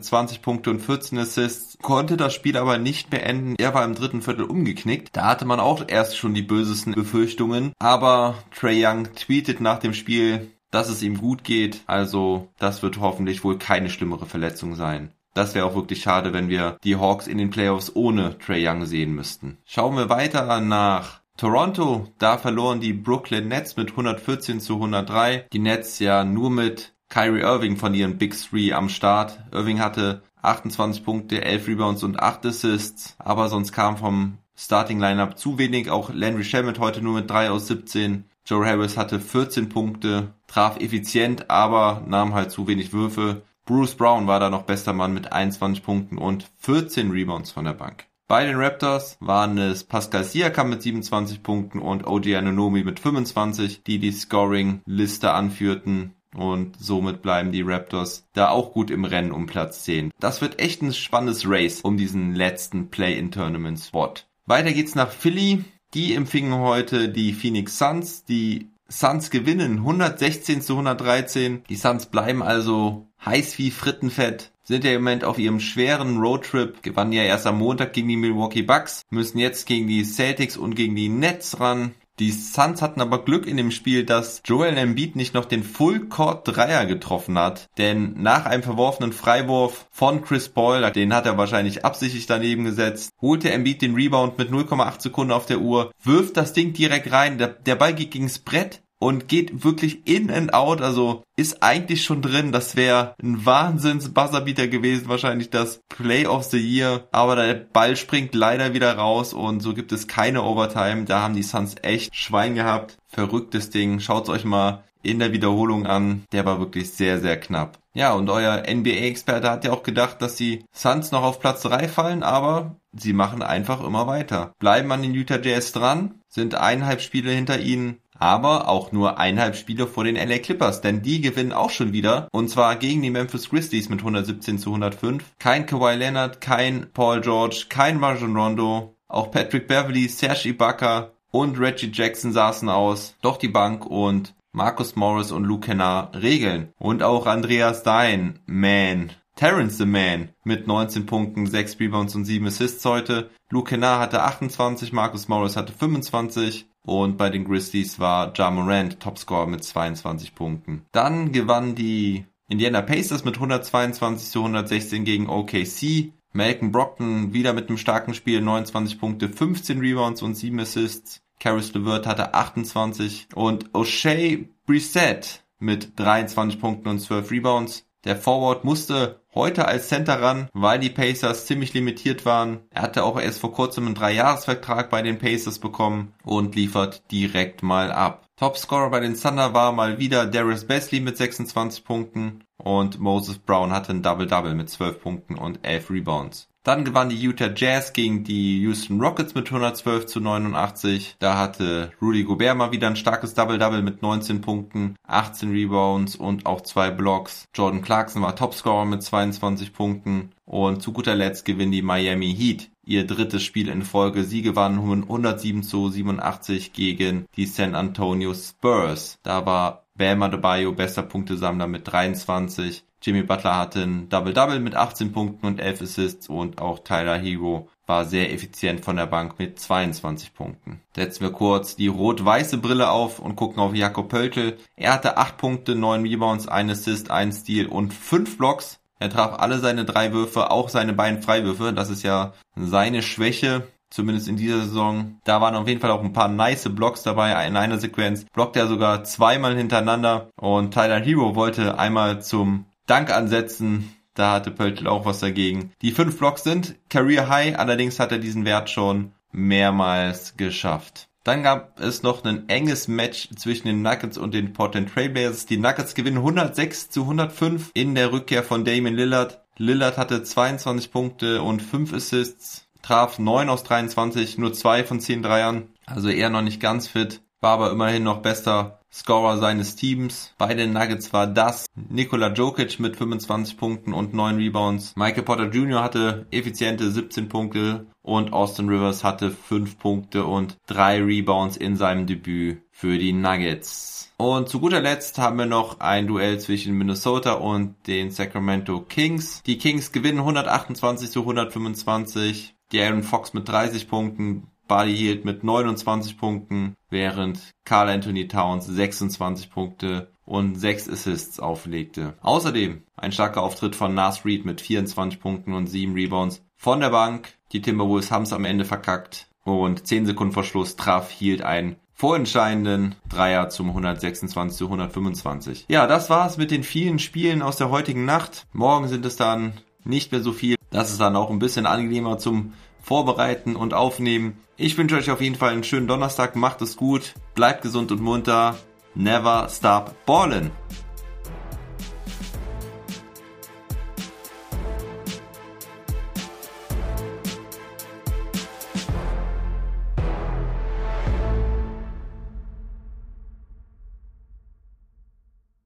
20 0.00 0.40
Punkte 0.40 0.70
und 0.70 0.80
14 0.80 1.18
Assists, 1.18 1.78
konnte 1.82 2.16
das 2.16 2.34
Spiel 2.34 2.56
aber 2.56 2.78
nicht 2.78 3.10
beenden. 3.10 3.56
Er 3.58 3.74
war 3.74 3.84
im 3.84 3.96
dritten 3.96 4.22
Viertel 4.22 4.44
umgeknickt. 4.44 5.08
Da 5.12 5.26
hatte 5.26 5.44
man 5.44 5.58
auch 5.58 5.84
erst 5.88 6.16
schon 6.16 6.34
die 6.34 6.42
bösesten 6.42 6.94
Befürchtungen. 6.94 7.72
Aber 7.80 8.36
Trey 8.54 8.86
Young 8.86 9.12
tweetet 9.14 9.60
nach 9.60 9.80
dem 9.80 9.92
Spiel, 9.92 10.52
dass 10.70 10.88
es 10.88 11.02
ihm 11.02 11.18
gut 11.18 11.42
geht. 11.42 11.82
Also 11.86 12.48
das 12.58 12.82
wird 12.82 13.00
hoffentlich 13.00 13.42
wohl 13.42 13.58
keine 13.58 13.90
schlimmere 13.90 14.26
Verletzung 14.26 14.76
sein. 14.76 15.12
Das 15.38 15.54
wäre 15.54 15.66
auch 15.66 15.76
wirklich 15.76 16.02
schade, 16.02 16.32
wenn 16.32 16.48
wir 16.48 16.78
die 16.82 16.96
Hawks 16.96 17.28
in 17.28 17.38
den 17.38 17.50
Playoffs 17.50 17.94
ohne 17.94 18.36
Trey 18.38 18.66
Young 18.66 18.86
sehen 18.86 19.14
müssten. 19.14 19.58
Schauen 19.64 19.94
wir 19.94 20.08
weiter 20.08 20.60
nach 20.60 21.20
Toronto. 21.36 22.08
Da 22.18 22.38
verloren 22.38 22.80
die 22.80 22.92
Brooklyn 22.92 23.46
Nets 23.46 23.76
mit 23.76 23.92
114 23.92 24.58
zu 24.58 24.74
103. 24.74 25.46
Die 25.52 25.60
Nets 25.60 26.00
ja 26.00 26.24
nur 26.24 26.50
mit 26.50 26.92
Kyrie 27.08 27.42
Irving 27.42 27.76
von 27.76 27.94
ihren 27.94 28.18
Big 28.18 28.36
Three 28.36 28.72
am 28.72 28.88
Start. 28.88 29.38
Irving 29.52 29.78
hatte 29.78 30.22
28 30.42 31.04
Punkte, 31.04 31.44
11 31.44 31.68
Rebounds 31.68 32.02
und 32.02 32.18
8 32.18 32.46
Assists, 32.46 33.14
aber 33.20 33.48
sonst 33.48 33.70
kam 33.70 33.96
vom 33.96 34.38
Starting 34.56 34.98
Lineup 34.98 35.38
zu 35.38 35.56
wenig. 35.56 35.88
Auch 35.88 36.10
Landry 36.12 36.42
Shamet 36.42 36.80
heute 36.80 37.00
nur 37.00 37.14
mit 37.14 37.30
3 37.30 37.52
aus 37.52 37.68
17. 37.68 38.24
Joe 38.44 38.66
Harris 38.66 38.96
hatte 38.96 39.20
14 39.20 39.68
Punkte, 39.68 40.32
traf 40.48 40.80
effizient, 40.80 41.48
aber 41.48 42.02
nahm 42.08 42.34
halt 42.34 42.50
zu 42.50 42.66
wenig 42.66 42.92
Würfe. 42.92 43.42
Bruce 43.68 43.96
Brown 43.96 44.26
war 44.26 44.40
da 44.40 44.48
noch 44.48 44.62
bester 44.62 44.94
Mann 44.94 45.12
mit 45.12 45.30
21 45.30 45.82
Punkten 45.82 46.16
und 46.16 46.48
14 46.60 47.10
Rebounds 47.10 47.50
von 47.50 47.66
der 47.66 47.74
Bank. 47.74 48.06
Bei 48.26 48.46
den 48.46 48.56
Raptors 48.56 49.18
waren 49.20 49.58
es 49.58 49.84
Pascal 49.84 50.24
Siakam 50.24 50.70
mit 50.70 50.80
27 50.80 51.42
Punkten 51.42 51.78
und 51.78 52.06
OG 52.06 52.34
Anonomi 52.34 52.82
mit 52.82 52.98
25, 52.98 53.82
die 53.82 53.98
die 53.98 54.12
Scoring-Liste 54.12 55.32
anführten. 55.32 56.14
Und 56.34 56.76
somit 56.80 57.20
bleiben 57.20 57.52
die 57.52 57.60
Raptors 57.60 58.26
da 58.32 58.48
auch 58.48 58.72
gut 58.72 58.90
im 58.90 59.04
Rennen 59.04 59.32
um 59.32 59.44
Platz 59.44 59.84
10. 59.84 60.12
Das 60.18 60.40
wird 60.40 60.60
echt 60.60 60.80
ein 60.80 60.94
spannendes 60.94 61.44
Race 61.46 61.82
um 61.82 61.98
diesen 61.98 62.34
letzten 62.34 62.88
Play-in-Tournament-Spot. 62.88 64.14
Weiter 64.46 64.72
geht's 64.72 64.94
nach 64.94 65.10
Philly. 65.10 65.62
Die 65.92 66.14
empfingen 66.14 66.54
heute 66.54 67.10
die 67.10 67.34
Phoenix 67.34 67.76
Suns. 67.76 68.24
Die 68.24 68.70
Suns 68.90 69.30
gewinnen 69.30 69.78
116 69.78 70.62
zu 70.62 70.72
113. 70.72 71.62
Die 71.68 71.76
Suns 71.76 72.06
bleiben 72.06 72.42
also 72.42 73.06
heiß 73.24 73.58
wie 73.58 73.70
Frittenfett, 73.70 74.50
sind 74.62 74.82
ja 74.84 74.92
im 74.92 75.02
Moment 75.02 75.24
auf 75.24 75.38
ihrem 75.38 75.60
schweren 75.60 76.18
Roadtrip, 76.18 76.82
gewannen 76.82 77.12
ja 77.12 77.22
erst 77.22 77.46
am 77.46 77.58
Montag 77.58 77.92
gegen 77.92 78.08
die 78.08 78.16
Milwaukee 78.16 78.62
Bucks, 78.62 79.02
müssen 79.10 79.38
jetzt 79.38 79.66
gegen 79.66 79.88
die 79.88 80.04
Celtics 80.04 80.56
und 80.56 80.74
gegen 80.74 80.96
die 80.96 81.10
Nets 81.10 81.60
ran. 81.60 81.92
Die 82.18 82.32
Suns 82.32 82.82
hatten 82.82 83.00
aber 83.00 83.24
Glück 83.24 83.46
in 83.46 83.56
dem 83.56 83.70
Spiel, 83.70 84.04
dass 84.04 84.42
Joel 84.44 84.76
Embiid 84.76 85.14
nicht 85.14 85.34
noch 85.34 85.44
den 85.44 85.62
Full 85.62 86.08
Court 86.08 86.48
Dreier 86.48 86.84
getroffen 86.84 87.38
hat, 87.38 87.68
denn 87.78 88.14
nach 88.20 88.44
einem 88.44 88.64
verworfenen 88.64 89.12
Freiwurf 89.12 89.86
von 89.92 90.22
Chris 90.22 90.48
Paul, 90.48 90.90
den 90.90 91.14
hat 91.14 91.26
er 91.26 91.38
wahrscheinlich 91.38 91.84
absichtlich 91.84 92.26
daneben 92.26 92.64
gesetzt, 92.64 93.12
holte 93.20 93.52
Embiid 93.52 93.82
den 93.82 93.94
Rebound 93.94 94.36
mit 94.36 94.50
0,8 94.50 95.00
Sekunden 95.02 95.32
auf 95.32 95.46
der 95.46 95.60
Uhr, 95.60 95.92
wirft 96.02 96.36
das 96.36 96.52
Ding 96.52 96.72
direkt 96.72 97.12
rein, 97.12 97.38
der, 97.38 97.48
der 97.48 97.76
Ball 97.76 97.94
geht 97.94 98.10
gegens 98.10 98.40
Brett, 98.40 98.82
und 98.98 99.28
geht 99.28 99.64
wirklich 99.64 100.06
in 100.06 100.30
and 100.30 100.54
out, 100.54 100.80
also 100.80 101.22
ist 101.36 101.62
eigentlich 101.62 102.02
schon 102.02 102.22
drin. 102.22 102.52
Das 102.52 102.76
wäre 102.76 103.14
ein 103.22 103.46
Wahnsinns 103.46 104.12
Buzzerbeater 104.12 104.68
gewesen, 104.68 105.08
wahrscheinlich 105.08 105.50
das 105.50 105.80
Play 105.88 106.26
of 106.26 106.44
the 106.44 106.58
Year. 106.58 107.06
Aber 107.12 107.36
der 107.36 107.54
Ball 107.54 107.96
springt 107.96 108.34
leider 108.34 108.74
wieder 108.74 108.96
raus 108.96 109.32
und 109.32 109.60
so 109.60 109.74
gibt 109.74 109.92
es 109.92 110.08
keine 110.08 110.42
Overtime. 110.42 111.04
Da 111.04 111.20
haben 111.22 111.34
die 111.34 111.42
Suns 111.42 111.76
echt 111.82 112.14
Schwein 112.14 112.54
gehabt. 112.54 112.96
Verrücktes 113.06 113.70
Ding. 113.70 114.00
Schaut's 114.00 114.28
euch 114.28 114.44
mal 114.44 114.84
in 115.02 115.18
der 115.18 115.32
Wiederholung 115.32 115.86
an. 115.86 116.24
Der 116.32 116.44
war 116.44 116.58
wirklich 116.58 116.90
sehr, 116.90 117.20
sehr 117.20 117.38
knapp. 117.38 117.78
Ja, 117.94 118.12
und 118.12 118.30
euer 118.30 118.62
NBA-Experte 118.68 119.50
hat 119.50 119.64
ja 119.64 119.72
auch 119.72 119.82
gedacht, 119.82 120.22
dass 120.22 120.36
die 120.36 120.64
Suns 120.72 121.10
noch 121.10 121.22
auf 121.22 121.40
Platz 121.40 121.62
3 121.62 121.88
fallen, 121.88 122.22
aber 122.22 122.76
sie 122.92 123.12
machen 123.12 123.42
einfach 123.42 123.82
immer 123.82 124.06
weiter. 124.06 124.52
Bleiben 124.58 124.92
an 124.92 125.02
den 125.02 125.14
Utah 125.14 125.40
Jazz 125.40 125.72
dran, 125.72 126.14
sind 126.28 126.54
eineinhalb 126.54 127.00
Spiele 127.00 127.32
hinter 127.32 127.58
ihnen 127.58 127.98
aber 128.18 128.68
auch 128.68 128.92
nur 128.92 129.18
eineinhalb 129.18 129.56
Spiele 129.56 129.86
vor 129.86 130.04
den 130.04 130.16
LA 130.16 130.38
Clippers, 130.38 130.80
denn 130.80 131.02
die 131.02 131.20
gewinnen 131.20 131.52
auch 131.52 131.70
schon 131.70 131.92
wieder 131.92 132.28
und 132.32 132.48
zwar 132.48 132.76
gegen 132.76 133.02
die 133.02 133.10
Memphis 133.10 133.50
Grizzlies 133.50 133.88
mit 133.88 134.00
117 134.00 134.58
zu 134.58 134.70
105. 134.70 135.24
Kein 135.38 135.66
Kawhi 135.66 135.94
Leonard, 135.94 136.40
kein 136.40 136.88
Paul 136.92 137.20
George, 137.20 137.66
kein 137.68 138.02
Rajon 138.02 138.36
Rondo, 138.36 138.94
auch 139.08 139.30
Patrick 139.30 139.68
Beverly, 139.68 140.08
Serge 140.08 140.48
Ibaka 140.50 141.12
und 141.30 141.58
Reggie 141.58 141.90
Jackson 141.92 142.32
saßen 142.32 142.68
aus, 142.68 143.16
doch 143.22 143.36
die 143.36 143.48
Bank 143.48 143.86
und 143.86 144.34
Marcus 144.52 144.96
Morris 144.96 145.30
und 145.30 145.44
Luke 145.44 145.66
Kennard 145.66 146.16
regeln. 146.16 146.72
Und 146.78 147.02
auch 147.02 147.26
Andreas 147.26 147.82
Dein, 147.82 148.40
man, 148.46 149.12
Terrence 149.36 149.78
the 149.78 149.86
Man 149.86 150.30
mit 150.42 150.66
19 150.66 151.06
Punkten, 151.06 151.46
6 151.46 151.78
Rebounds 151.78 152.14
und 152.16 152.24
7 152.24 152.46
Assists 152.46 152.84
heute. 152.84 153.30
Luke 153.50 153.70
Kennard 153.70 154.00
hatte 154.00 154.22
28, 154.22 154.92
Marcus 154.92 155.28
Morris 155.28 155.56
hatte 155.56 155.72
25, 155.72 156.66
und 156.88 157.16
bei 157.16 157.30
den 157.30 157.44
Grizzlies 157.44 158.00
war 158.00 158.32
Ja 158.36 158.50
Morant 158.50 159.00
Topscorer 159.00 159.46
mit 159.46 159.62
22 159.62 160.34
Punkten. 160.34 160.84
Dann 160.92 161.32
gewann 161.32 161.74
die 161.74 162.24
Indiana 162.48 162.82
Pacers 162.82 163.24
mit 163.24 163.34
122 163.34 164.30
zu 164.30 164.40
116 164.40 165.04
gegen 165.04 165.28
OKC. 165.28 166.12
Malcolm 166.32 166.72
Brockton 166.72 167.32
wieder 167.32 167.52
mit 167.52 167.68
einem 167.68 167.78
starken 167.78 168.14
Spiel, 168.14 168.40
29 168.40 168.98
Punkte, 168.98 169.28
15 169.28 169.80
Rebounds 169.80 170.22
und 170.22 170.34
7 170.34 170.58
Assists. 170.60 171.22
Caris 171.40 171.72
LeVert 171.74 172.06
hatte 172.06 172.34
28 172.34 173.28
und 173.34 173.70
O'Shea 173.70 174.46
Brissett 174.66 175.44
mit 175.58 175.98
23 175.98 176.60
Punkten 176.60 176.88
und 176.88 177.00
12 177.00 177.30
Rebounds. 177.30 177.86
Der 178.04 178.16
Forward 178.16 178.64
musste 178.64 179.20
heute 179.38 179.68
als 179.68 179.88
Center 179.88 180.20
ran, 180.20 180.48
weil 180.52 180.80
die 180.80 180.90
Pacers 180.90 181.46
ziemlich 181.46 181.72
limitiert 181.72 182.26
waren. 182.26 182.58
Er 182.74 182.82
hatte 182.82 183.04
auch 183.04 183.18
erst 183.18 183.38
vor 183.38 183.52
kurzem 183.52 183.86
einen 183.86 183.94
Dreijahresvertrag 183.94 184.90
bei 184.90 185.00
den 185.00 185.18
Pacers 185.18 185.60
bekommen 185.60 186.12
und 186.24 186.56
liefert 186.56 187.10
direkt 187.12 187.62
mal 187.62 187.92
ab. 187.92 188.26
Topscorer 188.36 188.90
bei 188.90 189.00
den 189.00 189.18
Thunder 189.18 189.54
war 189.54 189.72
mal 189.72 189.98
wieder 189.98 190.26
Darius 190.26 190.64
Besley 190.64 191.00
mit 191.00 191.16
26 191.16 191.84
Punkten 191.84 192.44
und 192.56 192.98
Moses 192.98 193.38
Brown 193.38 193.72
hatte 193.72 193.92
ein 193.92 194.02
Double-Double 194.02 194.54
mit 194.54 194.68
12 194.68 195.00
Punkten 195.00 195.36
und 195.36 195.64
11 195.64 195.90
Rebounds. 195.90 196.48
Dann 196.68 196.84
gewann 196.84 197.08
die 197.08 197.18
Utah 197.18 197.48
Jazz 197.56 197.94
gegen 197.94 198.24
die 198.24 198.60
Houston 198.60 199.00
Rockets 199.00 199.34
mit 199.34 199.46
112 199.46 200.04
zu 200.04 200.20
89. 200.20 201.16
Da 201.18 201.38
hatte 201.38 201.92
Rudy 202.02 202.24
Gobert 202.24 202.58
mal 202.58 202.72
wieder 202.72 202.88
ein 202.88 202.96
starkes 202.96 203.32
Double-Double 203.32 203.80
mit 203.80 204.02
19 204.02 204.42
Punkten, 204.42 204.94
18 205.06 205.50
Rebounds 205.50 206.14
und 206.14 206.44
auch 206.44 206.60
zwei 206.60 206.90
Blocks. 206.90 207.48
Jordan 207.54 207.80
Clarkson 207.80 208.20
war 208.20 208.36
Topscorer 208.36 208.84
mit 208.84 209.02
22 209.02 209.72
Punkten. 209.72 210.32
Und 210.44 210.82
zu 210.82 210.92
guter 210.92 211.14
Letzt 211.14 211.46
gewinnen 211.46 211.72
die 211.72 211.80
Miami 211.80 212.34
Heat 212.34 212.68
ihr 212.84 213.06
drittes 213.06 213.42
Spiel 213.42 213.68
in 213.68 213.82
Folge. 213.82 214.24
Sie 214.24 214.42
gewannen 214.42 214.78
107 214.78 215.62
zu 215.62 215.88
87 215.88 216.74
gegen 216.74 217.26
die 217.36 217.46
San 217.46 217.74
Antonio 217.74 218.34
Spurs. 218.34 219.18
Da 219.22 219.46
war 219.46 219.86
Bam 219.94 220.22
Adebayo 220.22 220.72
bester 220.72 221.02
Punktesammler 221.02 221.66
mit 221.66 221.90
23. 221.90 222.84
Jimmy 223.02 223.22
Butler 223.22 223.56
hatte 223.56 223.82
ein 223.82 224.08
Double-Double 224.08 224.60
mit 224.60 224.74
18 224.74 225.12
Punkten 225.12 225.46
und 225.46 225.60
11 225.60 225.82
Assists 225.82 226.28
und 226.28 226.60
auch 226.60 226.80
Tyler 226.80 227.18
Hero 227.18 227.68
war 227.86 228.04
sehr 228.04 228.32
effizient 228.32 228.84
von 228.84 228.96
der 228.96 229.06
Bank 229.06 229.38
mit 229.38 229.58
22 229.58 230.34
Punkten. 230.34 230.82
Setzen 230.94 231.22
wir 231.22 231.32
kurz 231.32 231.76
die 231.76 231.86
rot-weiße 231.88 232.58
Brille 232.58 232.90
auf 232.90 233.18
und 233.18 233.36
gucken 233.36 233.60
auf 233.60 233.74
Jakob 233.74 234.08
Pöltl. 234.08 234.58
Er 234.76 234.92
hatte 234.92 235.16
8 235.16 235.36
Punkte, 235.38 235.74
9 235.74 236.02
Rebounds, 236.02 236.48
1 236.48 236.72
Assist, 236.72 237.10
1 237.10 237.40
Steal 237.40 237.66
und 237.66 237.94
5 237.94 238.36
Blocks. 238.36 238.80
Er 238.98 239.10
traf 239.10 239.38
alle 239.38 239.58
seine 239.58 239.84
drei 239.84 240.12
Würfe, 240.12 240.50
auch 240.50 240.68
seine 240.68 240.92
beiden 240.92 241.22
Freiwürfe. 241.22 241.72
Das 241.72 241.88
ist 241.88 242.02
ja 242.02 242.32
seine 242.56 243.02
Schwäche 243.02 243.68
zumindest 243.90 244.28
in 244.28 244.36
dieser 244.36 244.60
Saison. 244.60 245.18
Da 245.24 245.40
waren 245.40 245.54
auf 245.54 245.68
jeden 245.68 245.80
Fall 245.80 245.90
auch 245.90 246.02
ein 246.02 246.12
paar 246.12 246.28
nice 246.28 246.68
Blocks 246.68 247.02
dabei. 247.04 247.46
In 247.46 247.56
einer 247.56 247.78
Sequenz 247.78 248.24
blockt 248.32 248.56
er 248.56 248.66
sogar 248.66 249.04
zweimal 249.04 249.56
hintereinander 249.56 250.28
und 250.36 250.74
Tyler 250.74 251.00
Hero 251.00 251.34
wollte 251.34 251.78
einmal 251.78 252.20
zum 252.22 252.66
Dank 252.88 253.14
ansetzen. 253.14 253.94
Da 254.14 254.32
hatte 254.32 254.50
Pöltl 254.50 254.88
auch 254.88 255.04
was 255.04 255.20
dagegen. 255.20 255.72
Die 255.82 255.92
fünf 255.92 256.18
Blocks 256.18 256.42
sind 256.42 256.74
Career 256.88 257.28
High, 257.28 257.56
allerdings 257.56 258.00
hat 258.00 258.10
er 258.10 258.18
diesen 258.18 258.44
Wert 258.44 258.68
schon 258.68 259.12
mehrmals 259.30 260.36
geschafft. 260.36 261.08
Dann 261.22 261.42
gab 261.42 261.78
es 261.78 262.02
noch 262.02 262.24
ein 262.24 262.48
enges 262.48 262.88
Match 262.88 263.28
zwischen 263.36 263.68
den 263.68 263.82
Nuggets 263.82 264.16
und 264.16 264.32
den 264.32 264.54
Portland 264.54 264.92
Trailblazers. 264.92 265.46
Die 265.46 265.58
Nuggets 265.58 265.94
gewinnen 265.94 266.16
106 266.16 266.88
zu 266.88 267.02
105 267.02 267.70
in 267.74 267.94
der 267.94 268.10
Rückkehr 268.10 268.42
von 268.42 268.64
Damon 268.64 268.94
Lillard. 268.94 269.42
Lillard 269.58 269.98
hatte 269.98 270.22
22 270.22 270.90
Punkte 270.90 271.42
und 271.42 271.60
5 271.60 271.92
Assists, 271.92 272.68
traf 272.80 273.18
9 273.18 273.50
aus 273.50 273.64
23, 273.64 274.38
nur 274.38 274.54
2 274.54 274.84
von 274.84 275.00
10 275.00 275.22
Dreiern, 275.22 275.68
also 275.84 276.08
eher 276.08 276.30
noch 276.30 276.42
nicht 276.42 276.60
ganz 276.60 276.88
fit, 276.88 277.20
war 277.40 277.52
aber 277.52 277.70
immerhin 277.70 278.04
noch 278.04 278.22
bester 278.22 278.77
Scorer 278.92 279.38
seines 279.38 279.76
Teams. 279.76 280.34
Bei 280.38 280.54
den 280.54 280.72
Nuggets 280.72 281.12
war 281.12 281.26
das 281.26 281.66
Nikola 281.74 282.32
Jokic 282.32 282.80
mit 282.80 282.96
25 282.96 283.56
Punkten 283.56 283.92
und 283.92 284.14
9 284.14 284.36
Rebounds. 284.36 284.94
Michael 284.96 285.22
Porter 285.22 285.50
Jr. 285.50 285.82
hatte 285.82 286.26
effiziente 286.30 286.90
17 286.90 287.28
Punkte 287.28 287.86
und 288.02 288.32
Austin 288.32 288.68
Rivers 288.68 289.04
hatte 289.04 289.30
5 289.30 289.78
Punkte 289.78 290.24
und 290.24 290.56
3 290.66 291.02
Rebounds 291.02 291.56
in 291.56 291.76
seinem 291.76 292.06
Debüt 292.06 292.62
für 292.70 292.98
die 292.98 293.12
Nuggets. 293.12 294.12
Und 294.16 294.48
zu 294.48 294.58
guter 294.58 294.80
Letzt 294.80 295.18
haben 295.18 295.38
wir 295.38 295.46
noch 295.46 295.78
ein 295.78 296.08
Duell 296.08 296.40
zwischen 296.40 296.74
Minnesota 296.74 297.34
und 297.34 297.76
den 297.86 298.10
Sacramento 298.10 298.80
Kings. 298.80 299.42
Die 299.44 299.58
Kings 299.58 299.92
gewinnen 299.92 300.18
128 300.18 301.10
zu 301.10 301.20
125. 301.20 302.56
Die 302.72 302.82
Aaron 302.82 303.02
Fox 303.02 303.32
mit 303.32 303.48
30 303.48 303.88
Punkten, 303.88 304.48
Buddy 304.68 304.94
Hield 304.94 305.24
mit 305.24 305.42
29 305.42 306.18
Punkten, 306.18 306.76
während 306.90 307.40
Carl 307.64 307.88
Anthony 307.88 308.28
Towns 308.28 308.66
26 308.66 309.50
Punkte 309.50 310.12
und 310.24 310.56
6 310.56 310.90
Assists 310.90 311.40
auflegte. 311.40 312.14
Außerdem 312.20 312.82
ein 312.96 313.12
starker 313.12 313.42
Auftritt 313.42 313.74
von 313.74 313.94
Nas 313.94 314.24
Reed 314.24 314.44
mit 314.44 314.60
24 314.60 315.20
Punkten 315.20 315.54
und 315.54 315.66
7 315.66 315.94
Rebounds 315.94 316.44
von 316.56 316.80
der 316.80 316.90
Bank. 316.90 317.30
Die 317.52 317.62
Timberwolves 317.62 318.10
haben 318.10 318.24
es 318.24 318.32
am 318.34 318.44
Ende 318.44 318.66
verkackt 318.66 319.28
und 319.44 319.86
10 319.86 320.06
Sekunden 320.06 320.34
vor 320.34 320.44
Schluss 320.44 320.76
traf 320.76 321.10
Hield 321.10 321.42
einen 321.42 321.76
vorentscheidenden 321.94 322.94
Dreier 323.08 323.48
zum 323.48 323.70
126 323.70 324.58
zu 324.58 324.66
125. 324.66 325.64
Ja, 325.68 325.86
das 325.86 326.10
war's 326.10 326.36
mit 326.36 326.50
den 326.50 326.62
vielen 326.62 326.98
Spielen 326.98 327.42
aus 327.42 327.56
der 327.56 327.70
heutigen 327.70 328.04
Nacht. 328.04 328.46
Morgen 328.52 328.86
sind 328.86 329.04
es 329.04 329.16
dann 329.16 329.54
nicht 329.82 330.12
mehr 330.12 330.20
so 330.20 330.32
viel. 330.32 330.56
Das 330.70 330.90
ist 330.90 331.00
dann 331.00 331.16
auch 331.16 331.30
ein 331.30 331.38
bisschen 331.38 331.66
angenehmer 331.66 332.18
zum 332.18 332.52
Vorbereiten 332.88 333.54
und 333.54 333.74
Aufnehmen. 333.74 334.38
Ich 334.56 334.78
wünsche 334.78 334.96
euch 334.96 335.10
auf 335.10 335.20
jeden 335.20 335.34
Fall 335.34 335.52
einen 335.52 335.62
schönen 335.62 335.86
Donnerstag. 335.86 336.36
Macht 336.36 336.62
es 336.62 336.74
gut. 336.74 337.12
Bleibt 337.34 337.60
gesund 337.60 337.92
und 337.92 338.00
munter. 338.00 338.56
Never 338.94 339.46
stop 339.50 339.94
ballin'. 340.06 340.50